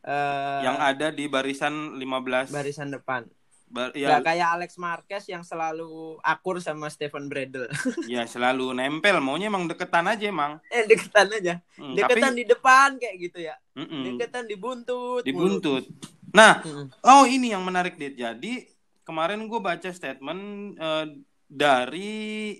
Uh, 0.04 0.68
yang 0.68 0.76
ada 0.84 1.16
di 1.16 1.32
barisan 1.32 1.96
15 1.96 2.52
barisan 2.52 2.92
depan. 2.92 3.24
Bar, 3.68 3.92
ya. 3.92 4.20
Gak 4.20 4.32
kayak 4.32 4.48
Alex 4.56 4.80
Marquez 4.80 5.28
yang 5.28 5.44
selalu 5.44 6.16
akur 6.24 6.60
sama 6.64 6.88
Stephen 6.88 7.28
Bradle. 7.28 7.68
ya 8.12 8.24
selalu 8.24 8.72
nempel, 8.72 9.20
maunya 9.20 9.52
emang 9.52 9.68
deketan 9.68 10.08
aja 10.08 10.28
emang. 10.28 10.64
Eh 10.72 10.88
deketan 10.88 11.28
aja, 11.28 11.60
hmm, 11.76 11.96
deketan 11.96 12.32
tapi... 12.32 12.40
di 12.40 12.44
depan 12.48 12.90
kayak 12.96 13.16
gitu 13.20 13.40
ya. 13.44 13.56
Mm 13.76 13.88
-mm. 13.88 14.04
Deketan 14.12 14.44
dibuntut. 14.48 15.24
Dibuntut. 15.28 15.84
Nah, 16.32 16.64
mm 16.64 16.72
-mm. 16.72 16.86
oh 17.04 17.24
ini 17.28 17.52
yang 17.52 17.64
menarik 17.68 18.00
dit. 18.00 18.16
Jadi 18.16 18.64
kemarin 19.04 19.44
gue 19.48 19.60
baca 19.60 19.90
statement 19.92 20.44
uh, 20.80 21.08
dari 21.48 22.60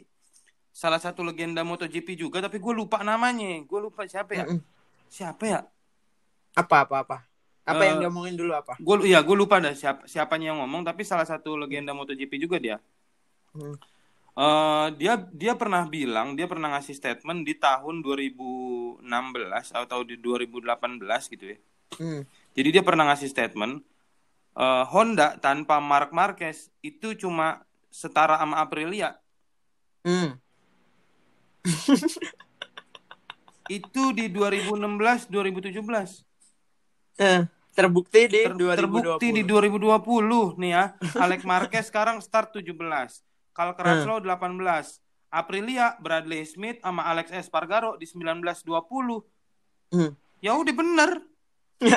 salah 0.72 0.98
satu 0.98 1.22
legenda 1.22 1.62
MotoGP 1.62 2.16
juga, 2.16 2.40
tapi 2.40 2.58
gue 2.58 2.74
lupa 2.74 3.04
namanya. 3.04 3.60
Gue 3.68 3.80
lupa 3.84 4.08
siapa 4.08 4.34
ya? 4.34 4.46
Mm 4.48 4.58
-mm. 4.58 4.62
Siapa 5.08 5.44
ya? 5.48 5.60
Apa 6.58 6.88
apa 6.88 6.96
apa? 7.04 7.18
Apa 7.68 7.84
uh, 7.84 7.86
yang 7.86 7.98
dia 8.00 8.10
ngomongin 8.10 8.40
dulu 8.40 8.56
apa? 8.56 8.80
Gue 8.80 9.12
ya 9.12 9.20
gue 9.20 9.36
lupa 9.36 9.60
dah 9.60 9.76
siapa 9.76 10.08
siapanya 10.08 10.56
yang 10.56 10.64
ngomong 10.64 10.88
tapi 10.88 11.04
salah 11.04 11.28
satu 11.28 11.60
legenda 11.60 11.92
MotoGP 11.92 12.40
juga 12.40 12.58
dia. 12.64 12.78
Hmm. 13.52 13.76
Uh, 14.38 14.88
dia 14.96 15.20
dia 15.36 15.58
pernah 15.58 15.84
bilang 15.84 16.38
dia 16.38 16.48
pernah 16.48 16.72
ngasih 16.78 16.96
statement 16.96 17.44
di 17.44 17.58
tahun 17.58 18.06
2016 18.06 19.04
atau 19.74 20.00
di 20.08 20.16
2018 20.16 21.34
gitu 21.36 21.46
ya. 21.52 21.58
Hmm. 22.00 22.22
Jadi 22.56 22.70
dia 22.72 22.84
pernah 22.88 23.12
ngasih 23.12 23.28
statement 23.28 23.84
uh, 24.56 24.88
Honda 24.88 25.36
tanpa 25.38 25.84
Mark 25.84 26.16
Marquez 26.16 26.72
itu 26.80 27.20
cuma 27.20 27.67
setara 27.92 28.38
sama 28.40 28.62
Aprilia. 28.62 29.18
Hmm. 30.04 30.40
itu 33.68 34.04
di 34.16 34.32
2016 34.32 35.28
2017. 35.28 36.24
Eh 37.20 37.58
terbukti 37.78 38.26
di 38.26 38.42
Ter, 38.42 38.58
2020. 38.58 38.82
Terbukti 38.82 39.28
di 39.30 39.44
2020 39.46 40.58
nih 40.58 40.72
ya. 40.74 40.84
Alex 41.30 41.46
Marquez 41.46 41.86
sekarang 41.94 42.18
start 42.26 42.50
17. 42.58 42.74
Cal 43.54 43.78
Crutchlow 43.78 44.18
hmm. 44.18 44.26
18. 44.26 45.30
Aprilia, 45.30 45.94
Bradley 46.02 46.42
Smith 46.50 46.82
sama 46.82 47.06
Alex 47.06 47.30
Espargaro 47.30 47.94
di 48.02 48.10
1920. 48.10 49.94
Hmm. 49.94 50.12
Ya 50.42 50.58
udah 50.58 50.74
bener. 50.74 51.22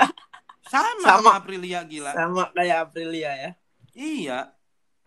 sama, 0.73 1.01
sama 1.01 1.31
Aprilia 1.41 1.81
gila. 1.89 2.13
Sama 2.13 2.53
kayak 2.53 2.93
Aprilia 2.93 3.33
ya. 3.33 3.51
Iya. 3.97 4.53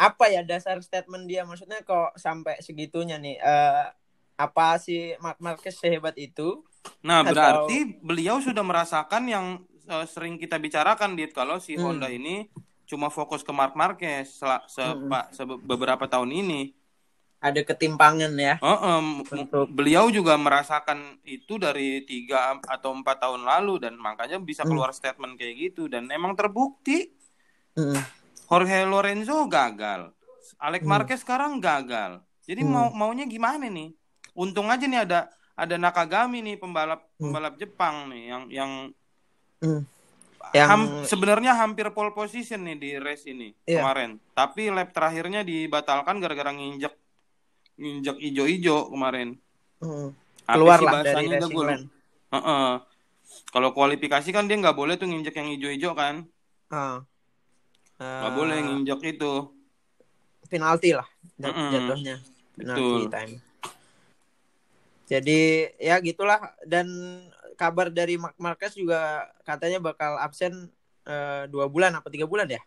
Apa 0.04 0.28
ya 0.28 0.44
dasar 0.44 0.84
statement 0.84 1.32
dia 1.32 1.48
maksudnya 1.48 1.80
kok 1.88 2.20
sampai 2.20 2.60
segitunya 2.60 3.16
nih 3.16 3.40
uh, 3.40 3.88
apa 4.36 4.76
sih 4.76 5.16
Mark 5.24 5.40
Marquez 5.40 5.80
sehebat 5.80 6.20
itu? 6.20 6.60
Nah, 7.00 7.24
atau... 7.24 7.32
berarti 7.32 8.04
beliau 8.04 8.44
sudah 8.44 8.60
merasakan 8.66 9.24
yang 9.32 9.46
uh, 9.88 10.04
sering 10.04 10.36
kita 10.36 10.60
bicarakan 10.60 11.16
dit 11.16 11.32
kalau 11.32 11.56
si 11.64 11.80
hmm. 11.80 11.84
Honda 11.84 12.12
ini 12.12 12.52
cuma 12.84 13.08
fokus 13.08 13.42
ke 13.48 13.56
Mark 13.56 13.80
Marquez 13.80 14.28
se, 14.28 14.46
se, 14.68 14.84
hmm. 14.84 15.32
se 15.32 15.44
beberapa 15.48 16.04
tahun 16.12 16.36
ini 16.36 16.62
ada 17.44 17.60
ketimpangan 17.60 18.32
ya. 18.40 18.56
Uh, 18.64 18.72
um, 18.72 19.08
beliau 19.68 20.08
juga 20.08 20.40
merasakan 20.40 21.20
itu 21.28 21.60
dari 21.60 22.00
tiga 22.08 22.56
atau 22.64 22.96
empat 22.96 23.20
tahun 23.20 23.44
lalu 23.44 23.84
dan 23.84 24.00
makanya 24.00 24.40
bisa 24.40 24.64
hmm. 24.64 24.72
keluar 24.72 24.96
hmm. 24.96 25.00
statement 25.04 25.34
kayak 25.36 25.56
gitu 25.60 25.92
dan 25.92 26.08
emang 26.08 26.40
terbukti. 26.40 27.12
Hmm. 27.76 28.00
Jorge 28.48 28.78
Lorenzo 28.86 29.48
gagal, 29.48 30.12
Alex 30.60 30.82
hmm. 30.84 30.92
Marquez 30.92 31.20
sekarang 31.24 31.60
gagal. 31.60 32.24
Jadi 32.44 32.62
hmm. 32.64 32.72
mau 32.72 32.88
maunya 32.92 33.24
gimana 33.28 33.68
nih? 33.68 33.96
Untung 34.36 34.68
aja 34.68 34.84
nih 34.84 35.02
ada 35.06 35.32
ada 35.54 35.76
Nakagami 35.78 36.42
nih 36.42 36.56
pembalap 36.58 37.06
hmm. 37.18 37.22
pembalap 37.30 37.54
Jepang 37.62 38.10
nih 38.10 38.24
yang 38.30 38.44
yang 38.50 38.72
Hmm. 39.64 39.82
Yang 40.52 40.68
Ham, 40.70 40.82
sebenarnya 41.08 41.56
hampir 41.56 41.88
pole 41.96 42.12
position 42.12 42.68
nih 42.68 42.76
di 42.76 42.90
race 43.00 43.26
ini 43.26 43.56
iya. 43.64 43.80
kemarin. 43.80 44.20
Tapi 44.36 44.70
lap 44.70 44.92
terakhirnya 44.92 45.42
dibatalkan 45.42 46.20
gara-gara 46.20 46.52
nginjek 46.52 46.94
nginjek 47.80 48.18
ijo-ijo 48.20 48.92
kemarin. 48.92 49.40
Hmm. 49.80 50.12
Keluar 50.44 50.84
lah 50.84 51.00
dari 51.00 51.32
racing 51.32 51.56
gue, 51.56 51.74
uh 51.80 52.36
-uh. 52.36 52.72
Kalau 53.56 53.72
kualifikasi 53.72 54.30
kan 54.36 54.46
dia 54.52 54.60
nggak 54.60 54.76
boleh 54.76 55.00
tuh 55.00 55.08
nginjek 55.08 55.40
yang 55.40 55.50
ijo-ijo 55.56 55.96
kan? 55.96 56.28
Uh. 56.68 57.00
Uh, 58.02 58.30
boleh 58.34 58.58
nginjek 58.62 59.18
itu. 59.18 59.34
Penalti 60.50 60.94
lah 60.94 61.08
jat 61.38 61.54
uh 61.54 61.70
jatuhnya. 61.74 62.16
Penalti 62.54 63.02
time. 63.10 63.34
Jadi 65.04 65.42
ya 65.78 66.00
gitulah 66.00 66.40
dan 66.64 66.88
kabar 67.60 67.94
dari 67.94 68.18
Mark 68.18 68.38
Marquez 68.40 68.74
juga 68.74 69.30
katanya 69.46 69.78
bakal 69.78 70.18
absen 70.18 70.72
uh, 71.06 71.44
dua 71.50 71.70
bulan 71.70 71.94
apa 71.94 72.10
tiga 72.10 72.26
bulan 72.26 72.50
ya? 72.50 72.62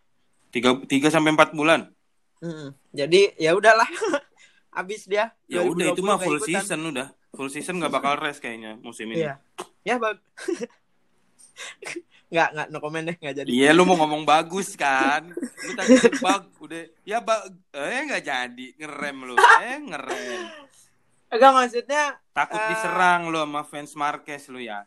Tiga 0.53 0.79
tiga 0.87 1.11
sampai 1.11 1.35
empat 1.35 1.51
bulan. 1.51 1.91
Hmm, 2.37 2.69
jadi 2.93 3.33
ya 3.41 3.57
udahlah, 3.57 3.89
abis 4.85 5.09
dia. 5.09 5.33
Ya 5.49 5.65
udah 5.65 5.91
itu 5.91 6.05
mah 6.05 6.21
full 6.21 6.37
ikutan. 6.37 6.61
season 6.61 6.79
udah, 6.85 7.07
full 7.33 7.49
season 7.49 7.81
nggak 7.81 7.93
bakal 7.97 8.13
rest 8.21 8.39
kayaknya 8.39 8.77
musim 8.77 9.09
ini. 9.09 9.25
Iya, 9.25 9.41
ya 9.81 9.95
bag. 9.97 10.21
nggak 12.27 12.49
nggak 12.51 12.67
no 12.75 12.77
comment 12.83 13.05
deh 13.07 13.15
nggak 13.15 13.35
jadi. 13.43 13.49
Iya 13.49 13.69
lu 13.71 13.87
mau 13.87 13.95
ngomong 13.95 14.27
bagus 14.27 14.75
kan? 14.75 15.31
Lu 15.31 15.71
tadi 15.79 15.95
bag 16.25 16.43
udah 16.59 16.83
ya 17.07 17.23
bag 17.23 17.47
eh 17.71 18.03
nggak 18.03 18.23
jadi 18.23 18.67
ngerem 18.75 19.17
lu 19.23 19.35
eh 19.39 19.79
ngerem. 19.79 20.41
Enggak 21.27 21.51
maksudnya 21.55 22.03
takut 22.35 22.59
uh, 22.59 22.67
diserang 22.71 23.31
lo 23.31 23.43
sama 23.43 23.61
fans 23.63 23.91
Marquez 23.95 24.51
lo 24.51 24.59
ya. 24.59 24.83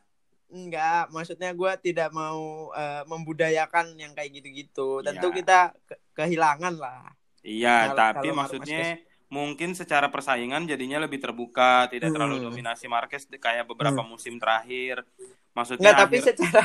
Enggak, 0.50 1.14
maksudnya 1.14 1.54
gue 1.54 1.72
tidak 1.78 2.10
mau 2.10 2.74
uh, 2.74 3.02
membudayakan 3.06 3.94
yang 3.94 4.12
kayak 4.18 4.42
gitu-gitu. 4.42 4.98
Tentu 5.06 5.30
ya. 5.30 5.34
kita 5.38 5.58
ke 5.86 5.94
kehilangan 6.10 6.74
lah. 6.74 7.06
Iya, 7.46 7.94
kalau, 7.94 7.96
tapi 7.96 8.28
kalau 8.28 8.38
maksudnya 8.42 8.82
Marquez. 8.98 9.30
mungkin 9.30 9.70
secara 9.78 10.10
persaingan 10.10 10.66
jadinya 10.66 10.98
lebih 10.98 11.22
terbuka, 11.22 11.86
tidak 11.86 12.10
hmm. 12.10 12.16
terlalu 12.18 12.36
dominasi 12.42 12.90
Marquez 12.90 13.30
kayak 13.30 13.70
beberapa 13.70 14.02
hmm. 14.02 14.10
musim 14.10 14.42
terakhir. 14.42 15.06
Maksudnya 15.54 15.94
Enggak, 15.94 16.02
tapi 16.02 16.16
secara 16.18 16.62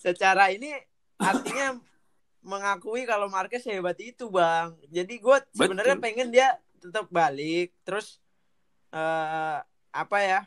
secara 0.00 0.48
ini 0.48 0.72
artinya 1.20 1.76
mengakui 2.40 3.04
kalau 3.04 3.28
Marquez 3.28 3.68
hebat 3.68 4.00
itu, 4.00 4.32
Bang. 4.32 4.80
Jadi 4.88 5.20
gue 5.20 5.36
sebenarnya 5.52 6.00
pengen 6.00 6.32
dia 6.32 6.56
tetap 6.80 7.04
balik, 7.12 7.76
terus 7.84 8.16
uh, 8.96 9.60
apa 9.92 10.18
ya 10.24 10.40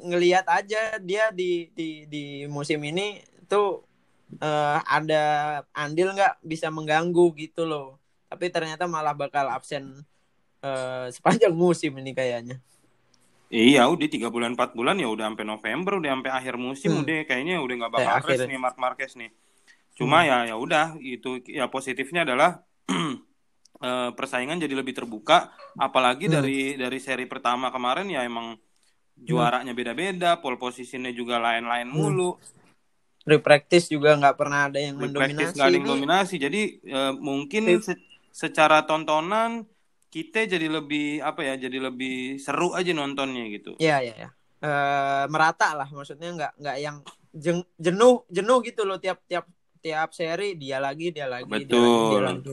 ngelihat 0.00 0.48
aja 0.48 0.96
dia 0.96 1.28
di 1.28 1.68
di 1.76 2.08
di 2.08 2.24
musim 2.48 2.80
ini 2.80 3.20
tuh 3.44 3.84
uh, 4.40 4.78
ada 4.88 5.60
andil 5.76 6.16
nggak 6.16 6.40
bisa 6.40 6.72
mengganggu 6.72 7.36
gitu 7.36 7.68
loh. 7.68 8.00
Tapi 8.32 8.48
ternyata 8.48 8.88
malah 8.88 9.12
bakal 9.12 9.52
absen 9.52 10.00
uh, 10.64 11.06
sepanjang 11.12 11.52
musim 11.52 11.92
ini 12.00 12.16
kayaknya 12.16 12.64
Iya, 13.50 13.90
udah 13.90 14.06
tiga 14.06 14.30
bulan 14.30 14.54
empat 14.54 14.78
bulan 14.78 14.94
ya 15.02 15.10
udah 15.10 15.26
sampai 15.26 15.42
November, 15.42 15.98
udah 15.98 16.10
sampai 16.14 16.30
akhir 16.30 16.54
musim, 16.54 16.90
hmm. 16.94 17.02
udah 17.02 17.18
kayaknya 17.26 17.58
udah 17.58 17.74
nggak 17.82 17.92
bakal 17.98 18.14
race 18.22 18.46
nih 18.46 18.60
Mark 18.62 18.78
Marquez 18.78 19.18
nih. 19.18 19.34
Cuma 19.98 20.22
hmm. 20.22 20.28
ya 20.30 20.36
ya 20.54 20.56
udah 20.56 20.86
itu 21.02 21.42
ya 21.50 21.66
positifnya 21.66 22.22
adalah 22.22 22.62
uh, 23.82 24.10
persaingan 24.18 24.62
jadi 24.62 24.74
lebih 24.78 24.94
terbuka 24.94 25.50
apalagi 25.74 26.30
hmm. 26.30 26.34
dari 26.38 26.58
dari 26.78 26.98
seri 27.02 27.26
pertama 27.26 27.74
kemarin 27.74 28.06
ya 28.06 28.22
emang 28.22 28.54
juaranya 29.20 29.76
beda-beda 29.76 30.40
pole 30.40 30.56
positionnya 30.56 31.12
juga 31.12 31.36
lain-lain 31.36 31.90
hmm. 31.90 31.96
mulu 31.96 32.38
repractice 33.28 33.92
juga 33.92 34.16
nggak 34.16 34.36
pernah 34.38 34.72
ada 34.72 34.80
yang 34.80 34.96
mendominasi 34.96 35.52
nggak 35.52 35.68
ada 35.68 35.76
yang 35.76 35.88
dominasi 35.90 36.34
jadi 36.40 36.62
uh, 36.88 37.12
mungkin 37.20 37.82
se 37.84 37.94
secara 38.30 38.86
tontonan 38.86 39.66
kita 40.10 40.44
jadi 40.44 40.66
lebih 40.66 41.22
apa 41.22 41.46
ya 41.46 41.54
jadi 41.54 41.78
lebih 41.90 42.42
seru 42.42 42.74
aja 42.74 42.90
nontonnya 42.90 43.46
gitu 43.48 43.78
ya 43.78 44.02
ya 44.02 44.14
ya 44.26 44.28
uh, 44.66 45.24
merata 45.30 45.72
lah 45.78 45.88
maksudnya 45.88 46.34
nggak 46.34 46.52
nggak 46.58 46.76
yang 46.82 46.96
jenuh 47.78 48.26
jenuh 48.26 48.58
gitu 48.66 48.82
loh 48.82 48.98
tiap 48.98 49.22
tiap 49.30 49.46
tiap 49.80 50.10
seri 50.12 50.58
dia 50.58 50.82
lagi 50.82 51.14
dia 51.14 51.30
lagi 51.30 51.46
betul 51.46 51.70
dia 51.70 52.20
lagi, 52.26 52.42
dia 52.42 52.52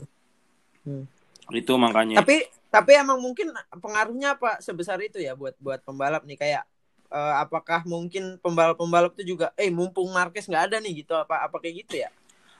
Hmm. 0.88 1.04
Itu 1.52 1.76
makanya. 1.80 2.20
Tapi 2.20 2.44
tapi 2.68 2.90
emang 2.96 3.20
mungkin 3.20 3.52
pengaruhnya 3.80 4.36
apa 4.36 4.60
sebesar 4.60 5.00
itu 5.00 5.16
ya 5.20 5.32
buat 5.32 5.56
buat 5.56 5.80
pembalap 5.80 6.24
nih 6.28 6.36
kayak 6.36 6.64
uh, 7.08 7.40
apakah 7.40 7.80
mungkin 7.88 8.36
pembalap-pembalap 8.44 9.16
itu 9.16 9.32
juga 9.36 9.56
eh 9.56 9.72
mumpung 9.72 10.12
Marquez 10.12 10.44
nggak 10.44 10.72
ada 10.72 10.76
nih 10.76 11.04
gitu 11.04 11.16
apa 11.16 11.48
apa 11.48 11.56
kayak 11.56 11.88
gitu 11.88 12.04
ya 12.04 12.12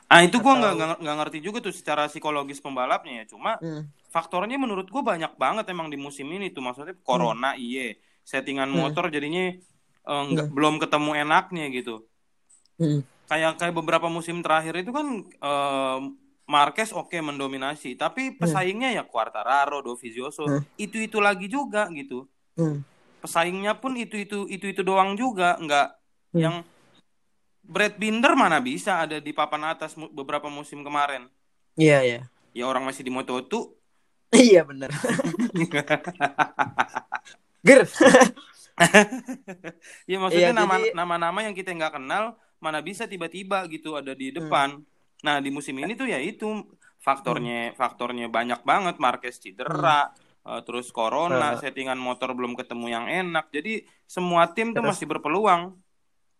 ah 0.09 0.21
itu 0.25 0.41
gue 0.41 0.55
nggak 0.57 1.05
nggak 1.05 1.17
ngerti 1.21 1.39
juga 1.45 1.61
tuh 1.61 1.73
secara 1.77 2.09
psikologis 2.09 2.65
pembalapnya 2.65 3.23
ya 3.23 3.25
cuma 3.29 3.61
hmm. 3.61 4.09
faktornya 4.09 4.57
menurut 4.57 4.89
gue 4.89 5.03
banyak 5.05 5.37
banget 5.37 5.69
emang 5.69 5.93
di 5.93 6.01
musim 6.01 6.25
ini 6.33 6.49
tuh 6.49 6.65
maksudnya 6.65 6.97
corona 7.05 7.53
hmm. 7.53 7.61
iye 7.61 8.01
settingan 8.25 8.73
hmm. 8.73 8.79
motor 8.89 9.13
jadinya 9.13 9.53
uh, 10.09 10.25
nggak 10.33 10.49
hmm. 10.49 10.57
belum 10.57 10.75
ketemu 10.81 11.11
enaknya 11.29 11.65
gitu 11.77 11.95
hmm. 12.81 13.05
kayak 13.29 13.61
kayak 13.61 13.75
beberapa 13.77 14.09
musim 14.09 14.41
terakhir 14.41 14.81
itu 14.81 14.97
kan 14.97 15.07
uh, 15.45 16.01
Marquez 16.49 16.97
oke 16.97 17.13
okay, 17.13 17.21
mendominasi, 17.21 17.93
tapi 18.01 18.33
hmm. 18.33 18.41
pesaingnya 18.41 18.89
hmm. 18.89 18.97
ya 18.97 19.05
Quartararo, 19.05 19.85
Dovizioso, 19.85 20.49
hmm. 20.49 20.81
itu 20.81 20.97
itu 21.05 21.21
lagi 21.21 21.45
juga 21.45 21.93
gitu. 21.93 22.25
Hmm. 22.57 22.81
Pesaingnya 23.21 23.77
pun 23.77 24.01
itu 24.01 24.17
itu 24.17 24.49
itu 24.49 24.73
itu 24.73 24.81
doang 24.81 25.13
juga, 25.13 25.61
nggak 25.61 25.89
hmm. 26.33 26.41
yang 26.41 26.65
Brad 27.69 28.01
Binder 28.01 28.33
mana 28.33 28.59
bisa 28.59 29.05
ada 29.05 29.21
di 29.21 29.31
papan 29.37 29.69
atas 29.69 29.93
beberapa 29.95 30.49
musim 30.49 30.81
kemarin. 30.81 31.29
Iya 31.77 31.89
yeah, 31.89 32.01
iya. 32.03 32.21
Yeah. 32.57 32.65
Ya 32.65 32.67
orang 32.67 32.89
masih 32.89 33.05
di 33.05 33.13
Moto2. 33.13 33.53
iya 34.49 34.65
benar. 34.65 34.89
Ger. 37.67 37.85
ya 40.11 40.17
maksudnya 40.17 40.55
jadi... 40.55 40.95
nama-nama 40.97 41.39
yang 41.45 41.53
kita 41.53 41.77
nggak 41.77 42.01
kenal 42.01 42.41
mana 42.59 42.81
bisa 42.81 43.07
tiba-tiba 43.07 43.63
gitu 43.69 43.95
ada 43.95 44.17
di 44.17 44.33
hmm. 44.33 44.37
depan. 44.43 44.81
Hmm 44.81 44.97
Nah 45.25 45.43
di 45.43 45.51
musim 45.51 45.75
ini 45.79 45.99
tuh 45.99 46.07
ya 46.07 46.19
itu 46.23 46.47
faktornya 47.03 47.73
hmm. 47.73 47.77
faktornya 47.79 48.27
banyak 48.31 48.63
banget 48.63 48.97
Marquez 49.03 49.43
cedera, 49.43 50.11
hmm. 50.11 50.47
uh, 50.47 50.61
terus 50.63 50.95
corona, 50.95 51.55
uh. 51.55 51.59
settingan 51.59 51.99
motor 51.99 52.35
belum 52.35 52.55
ketemu 52.55 52.87
yang 52.91 53.07
enak. 53.11 53.51
Jadi 53.51 53.87
semua 54.07 54.51
tim 54.55 54.71
terus, 54.71 54.77
tuh 54.79 54.85
masih 54.95 55.07
berpeluang. 55.11 55.75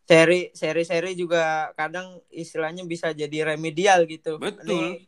Seri 0.09 0.49
seri 0.57 0.89
seri 0.89 1.13
juga 1.13 1.69
kadang 1.77 2.17
istilahnya 2.33 2.81
bisa 2.89 3.13
jadi 3.13 3.53
remedial 3.53 4.09
gitu. 4.09 4.41
Betul. 4.41 5.05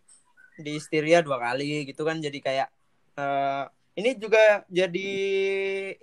Di 0.60 0.76
Styria 0.76 1.24
dua 1.24 1.40
kali 1.40 1.88
gitu 1.88 2.04
kan 2.04 2.20
jadi 2.20 2.36
kayak 2.36 2.68
uh, 3.16 3.64
ini 3.96 4.12
juga 4.20 4.62
jadi 4.68 5.08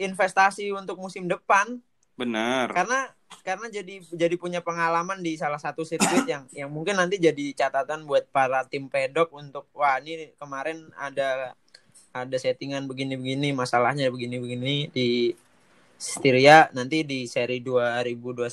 investasi 0.02 0.74
untuk 0.74 0.98
musim 0.98 1.30
depan. 1.30 1.78
Benar. 2.18 2.74
Karena 2.74 3.14
karena 3.46 3.68
jadi 3.70 4.02
jadi 4.02 4.36
punya 4.36 4.66
pengalaman 4.66 5.22
di 5.22 5.38
salah 5.38 5.60
satu 5.62 5.86
sirkuit 5.86 6.26
yang 6.26 6.50
yang 6.52 6.70
mungkin 6.72 6.98
nanti 6.98 7.22
jadi 7.22 7.54
catatan 7.54 8.10
buat 8.10 8.28
para 8.34 8.66
tim 8.66 8.90
pedok 8.90 9.30
untuk 9.36 9.70
wah 9.78 10.00
ini 10.02 10.34
kemarin 10.42 10.90
ada 10.98 11.54
ada 12.16 12.38
settingan 12.40 12.88
begini-begini 12.90 13.54
masalahnya 13.54 14.10
begini-begini 14.10 14.90
di 14.90 15.38
Styria 15.98 16.70
nanti 16.78 17.02
di 17.02 17.26
seri 17.26 17.60
2021 17.66 18.48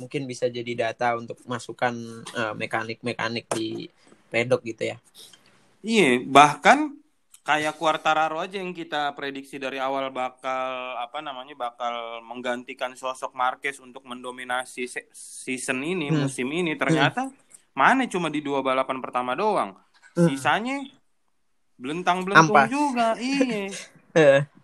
mungkin 0.00 0.22
bisa 0.24 0.48
jadi 0.48 0.88
data 0.88 1.16
untuk 1.16 1.40
masukkan 1.44 1.92
uh, 2.36 2.54
mekanik-mekanik 2.56 3.48
di 3.52 3.88
pedok 4.32 4.64
gitu 4.64 4.92
ya. 4.92 4.96
Iya, 5.80 6.20
bahkan 6.28 7.00
kayak 7.40 7.80
Quartararo 7.80 8.38
aja 8.38 8.60
yang 8.60 8.76
kita 8.76 9.16
prediksi 9.16 9.56
dari 9.56 9.80
awal 9.80 10.12
bakal 10.12 10.94
apa 11.00 11.18
namanya 11.24 11.56
bakal 11.56 12.20
menggantikan 12.22 12.92
sosok 12.92 13.32
Marquez 13.32 13.80
untuk 13.80 14.04
mendominasi 14.04 14.84
se 14.84 15.08
season 15.10 15.80
ini 15.80 16.12
hmm. 16.12 16.20
musim 16.20 16.46
ini 16.52 16.76
ternyata 16.76 17.26
hmm. 17.26 17.34
mana 17.72 18.04
cuma 18.06 18.28
di 18.28 18.44
dua 18.44 18.60
balapan 18.60 19.00
pertama 19.00 19.32
doang 19.32 19.72
hmm. 20.14 20.28
sisanya 20.30 20.84
belentang 21.80 22.28
belentung 22.28 22.60
juga 22.68 23.16
iya. 23.16 23.72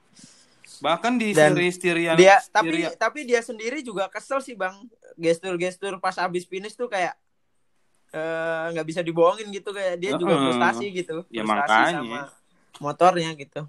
bahkan 0.80 1.16
di 1.16 1.32
Dan 1.32 1.54
seri 1.54 1.68
Styria 1.72 2.12
dia 2.16 2.40
tapi 2.52 2.86
tapi 2.96 3.24
dia 3.28 3.40
sendiri 3.40 3.80
juga 3.80 4.08
kesel 4.08 4.40
sih 4.40 4.54
bang 4.58 4.74
gestur-gestur 5.16 5.98
pas 6.00 6.16
abis 6.20 6.44
finish 6.44 6.76
tuh 6.76 6.90
kayak 6.90 7.16
eh, 8.12 8.64
nggak 8.72 8.86
uh, 8.86 8.88
bisa 8.88 9.00
dibohongin 9.00 9.48
gitu 9.52 9.72
kayak 9.72 9.96
dia 10.00 10.14
uh, 10.14 10.20
juga 10.20 10.34
frustasi 10.36 10.86
gitu 10.92 11.24
ya 11.32 11.42
makanya 11.42 12.00
sama 12.04 12.20
motornya 12.80 13.32
gitu. 13.36 13.64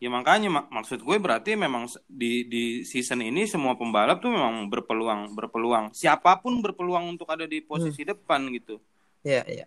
Ya 0.00 0.08
makanya 0.08 0.48
mak 0.48 0.66
maksud 0.72 1.04
gue 1.04 1.16
berarti 1.20 1.60
memang 1.60 1.84
di 2.08 2.48
di 2.48 2.64
season 2.88 3.20
ini 3.20 3.44
semua 3.44 3.76
pembalap 3.76 4.24
tuh 4.24 4.32
memang 4.32 4.72
berpeluang 4.72 5.36
berpeluang 5.36 5.92
siapa 5.92 6.40
pun 6.40 6.64
berpeluang 6.64 7.12
untuk 7.12 7.28
ada 7.28 7.44
di 7.44 7.60
posisi 7.60 8.00
hmm. 8.00 8.10
depan 8.16 8.40
gitu. 8.48 8.80
Iya 9.20 9.44
iya. 9.44 9.66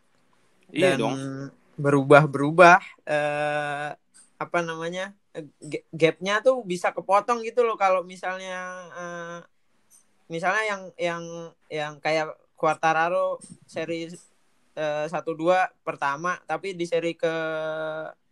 Iya 0.73 0.97
dong. 0.97 1.13
Berubah 1.78 2.26
berubah 2.26 2.82
eh, 3.06 3.93
apa 4.41 4.60
namanya 4.65 5.13
gapnya 5.89 6.46
tuh 6.46 6.62
bisa 6.62 6.93
kepotong 6.93 7.41
gitu 7.41 7.65
loh 7.65 7.74
kalau 7.74 8.06
misalnya 8.06 8.86
eh, 8.93 9.39
misalnya 10.30 10.63
yang 10.65 10.82
yang 10.98 11.24
yang 11.69 11.93
kayak 11.98 12.38
Quartararo 12.54 13.41
seri 13.65 14.08
eh, 14.78 15.06
satu 15.10 15.34
dua 15.34 15.67
pertama 15.82 16.38
tapi 16.46 16.78
di 16.78 16.86
seri 16.86 17.17
ke 17.17 17.34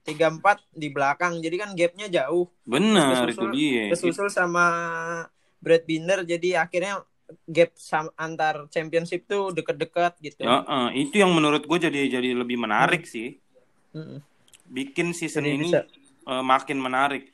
tiga 0.02 0.34
empat 0.34 0.62
di 0.74 0.90
belakang. 0.90 1.42
Jadi 1.42 1.56
kan 1.58 1.70
gapnya 1.78 2.08
jauh. 2.10 2.50
Benar 2.66 3.30
itu 3.30 3.48
dia. 3.54 3.94
kesusul 3.94 4.30
sama 4.34 4.66
Brad 5.62 5.86
Binder 5.86 6.26
jadi 6.26 6.66
akhirnya 6.66 7.06
gap 7.48 7.72
antar 8.20 8.68
championship 8.74 9.24
tuh 9.30 9.56
deket-deket 9.56 10.20
gitu. 10.20 10.44
Ya, 10.44 10.66
uh, 10.68 10.90
itu 10.92 11.22
yang 11.22 11.32
menurut 11.32 11.64
gue 11.64 11.78
jadi 11.80 12.12
jadi 12.12 12.36
lebih 12.36 12.60
menarik 12.60 13.08
hmm. 13.08 13.14
sih. 13.14 13.30
Hmm. 13.92 14.24
bikin 14.72 15.12
season 15.12 15.44
jadi 15.44 15.60
ini 15.60 15.68
uh, 16.28 16.44
makin 16.44 16.78
menarik 16.82 17.30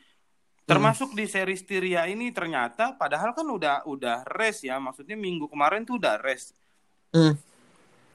termasuk 0.67 1.15
hmm. 1.15 1.17
di 1.17 1.26
seri 1.32 1.56
Styria 1.56 2.06
ini 2.12 2.32
ternyata 2.36 2.95
padahal 3.00 3.32
kan 3.32 3.47
udah 3.47 3.88
udah 3.88 4.28
race 4.28 4.67
ya 4.67 4.78
maksudnya 4.78 5.15
minggu 5.15 5.47
kemarin 5.47 5.88
tuh 5.88 5.95
udah 5.95 6.19
race 6.19 6.52
hmm. 7.15 7.34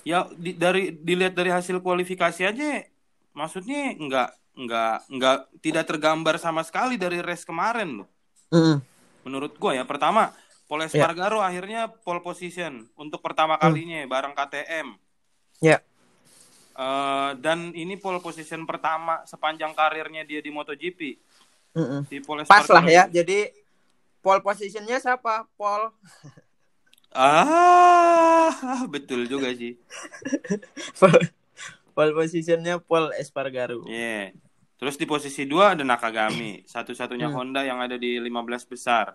ya 0.04 0.28
di, 0.36 0.52
dari 0.56 0.92
dilihat 0.92 1.32
dari 1.32 1.48
hasil 1.48 1.80
kualifikasi 1.80 2.42
aja 2.44 2.84
maksudnya 3.32 3.96
nggak 3.96 4.30
nggak 4.52 4.96
nggak 5.08 5.38
tidak 5.64 5.84
tergambar 5.88 6.36
sama 6.36 6.60
sekali 6.60 7.00
dari 7.00 7.24
race 7.24 7.48
kemarin 7.48 8.04
loh. 8.04 8.08
Mm. 8.52 8.84
Menurut 9.24 9.56
gue 9.56 9.72
ya 9.80 9.84
pertama 9.88 10.36
Paul 10.68 10.84
ya. 10.84 10.92
Espargaro 10.92 11.40
yeah. 11.40 11.48
akhirnya 11.48 11.80
pole 11.88 12.20
position 12.20 12.84
untuk 13.00 13.24
pertama 13.24 13.56
kalinya 13.56 14.04
mm. 14.04 14.10
bareng 14.12 14.34
KTM. 14.36 14.88
Ya. 15.64 15.76
Yeah. 15.76 15.80
Uh, 16.72 17.36
dan 17.40 17.70
ini 17.76 18.00
pole 18.00 18.18
position 18.24 18.64
pertama 18.64 19.20
sepanjang 19.28 19.76
karirnya 19.76 20.24
dia 20.24 20.40
di 20.40 20.48
MotoGP. 20.48 21.00
Mm 21.72 21.84
-mm. 21.84 22.00
Di 22.08 22.18
Paul 22.24 22.44
Pas 22.48 22.66
lah 22.68 22.84
ya. 22.84 23.04
Jadi 23.08 23.48
pole 24.24 24.40
positionnya 24.40 25.00
siapa? 25.00 25.48
Paul. 25.56 25.92
ah, 27.12 28.84
betul 28.88 29.28
juga 29.28 29.52
sih. 29.52 29.76
Pole 31.92 32.12
positionnya 32.16 32.80
Paul 32.80 33.12
Espargaro. 33.20 33.84
Iya. 33.84 34.00
Yeah. 34.00 34.24
Terus 34.82 34.98
di 34.98 35.06
posisi 35.06 35.46
dua 35.46 35.78
ada 35.78 35.84
Nakagami, 35.86 36.64
satu-satunya 36.74 37.30
hmm. 37.30 37.36
Honda 37.36 37.62
yang 37.62 37.78
ada 37.78 37.94
di 37.94 38.18
15 38.18 38.72
besar. 38.72 39.14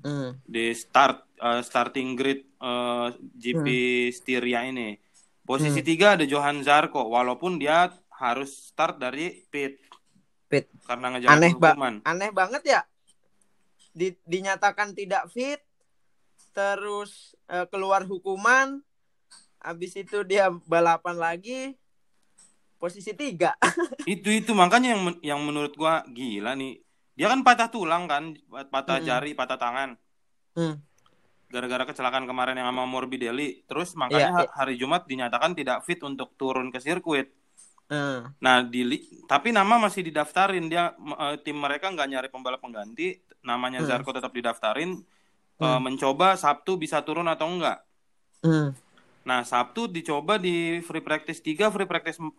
Hmm. 0.00 0.40
Di 0.48 0.72
start 0.72 1.36
uh, 1.42 1.60
starting 1.60 2.16
grid 2.16 2.48
uh, 2.62 3.12
eh, 3.12 3.20
GP 3.36 3.66
hmm. 3.68 4.12
Styria 4.14 4.64
ini. 4.64 4.96
Posisi 5.42 5.82
hmm. 5.82 5.88
tiga 5.88 6.06
ada 6.14 6.22
Johan 6.22 6.62
Zarco, 6.62 7.02
walaupun 7.10 7.58
dia 7.58 7.90
harus 8.14 8.70
start 8.70 9.02
dari 9.02 9.42
pit. 9.50 9.82
Pit. 10.46 10.70
Karena 10.86 11.10
ngejar 11.10 11.34
aneh 11.34 11.50
hukuman. 11.50 11.94
Ba 11.98 12.10
aneh 12.14 12.30
banget 12.30 12.62
ya. 12.62 12.80
Di, 13.92 14.14
dinyatakan 14.24 14.94
tidak 14.94 15.28
fit, 15.34 15.58
terus 16.54 17.34
uh, 17.50 17.66
keluar 17.66 18.06
hukuman, 18.06 18.80
habis 19.58 19.98
itu 19.98 20.22
dia 20.22 20.48
balapan 20.64 21.18
lagi, 21.18 21.74
posisi 22.78 23.12
tiga. 23.12 23.58
itu 24.08 24.30
itu 24.30 24.54
makanya 24.54 24.94
yang 24.94 25.02
yang 25.20 25.40
menurut 25.42 25.74
gua 25.74 26.06
gila 26.06 26.54
nih. 26.54 26.78
Dia 27.18 27.28
kan 27.28 27.44
patah 27.44 27.68
tulang 27.68 28.08
kan, 28.08 28.32
patah 28.70 29.02
hmm. 29.02 29.06
jari, 29.06 29.30
patah 29.34 29.58
tangan. 29.58 29.90
Hmm. 30.56 30.80
Gara-gara 31.52 31.84
kecelakaan 31.84 32.24
kemarin 32.24 32.56
yang 32.56 32.72
sama 32.72 32.88
Morbidelli. 32.88 33.68
Terus 33.68 33.92
makanya 33.92 34.32
yeah, 34.32 34.44
yeah. 34.48 34.56
hari 34.56 34.80
Jumat 34.80 35.04
dinyatakan 35.04 35.52
tidak 35.52 35.84
fit 35.84 36.00
untuk 36.00 36.32
turun 36.40 36.72
ke 36.72 36.80
sirkuit. 36.80 37.28
Hmm. 37.92 38.32
Nah, 38.40 38.64
di 38.64 38.96
tapi 39.28 39.52
nama 39.52 39.76
masih 39.76 40.08
didaftarin 40.08 40.64
dia 40.72 40.96
uh, 40.96 41.36
tim 41.44 41.60
mereka 41.60 41.92
nggak 41.92 42.08
nyari 42.08 42.28
pembalap 42.32 42.64
pengganti, 42.64 43.20
namanya 43.44 43.84
hmm. 43.84 43.88
Zarko 43.92 44.16
tetap 44.16 44.32
didaftarin 44.32 44.96
hmm. 44.96 45.60
uh, 45.60 45.76
mencoba 45.76 46.40
Sabtu 46.40 46.80
bisa 46.80 47.04
turun 47.04 47.28
atau 47.28 47.52
enggak. 47.52 47.84
Hmm. 48.40 48.72
Nah, 49.28 49.44
Sabtu 49.44 49.92
dicoba 49.92 50.40
di 50.40 50.80
free 50.80 51.04
practice 51.04 51.44
3, 51.44 51.68
free 51.68 51.86
practice 51.86 52.16
4, 52.16 52.32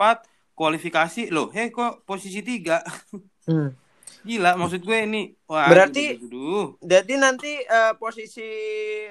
kualifikasi 0.54 1.34
loh 1.34 1.50
heh 1.50 1.74
kok 1.74 2.06
posisi 2.06 2.46
tiga 2.46 2.82
hmm. 3.50 3.70
Gila 4.24 4.56
maksud 4.56 4.82
gue 4.84 5.00
ini 5.04 5.22
wah 5.46 5.68
berarti 5.68 6.18
aduh. 6.20 6.80
jadi 6.80 7.14
nanti 7.20 7.52
uh, 7.68 7.94
posisi 8.00 8.48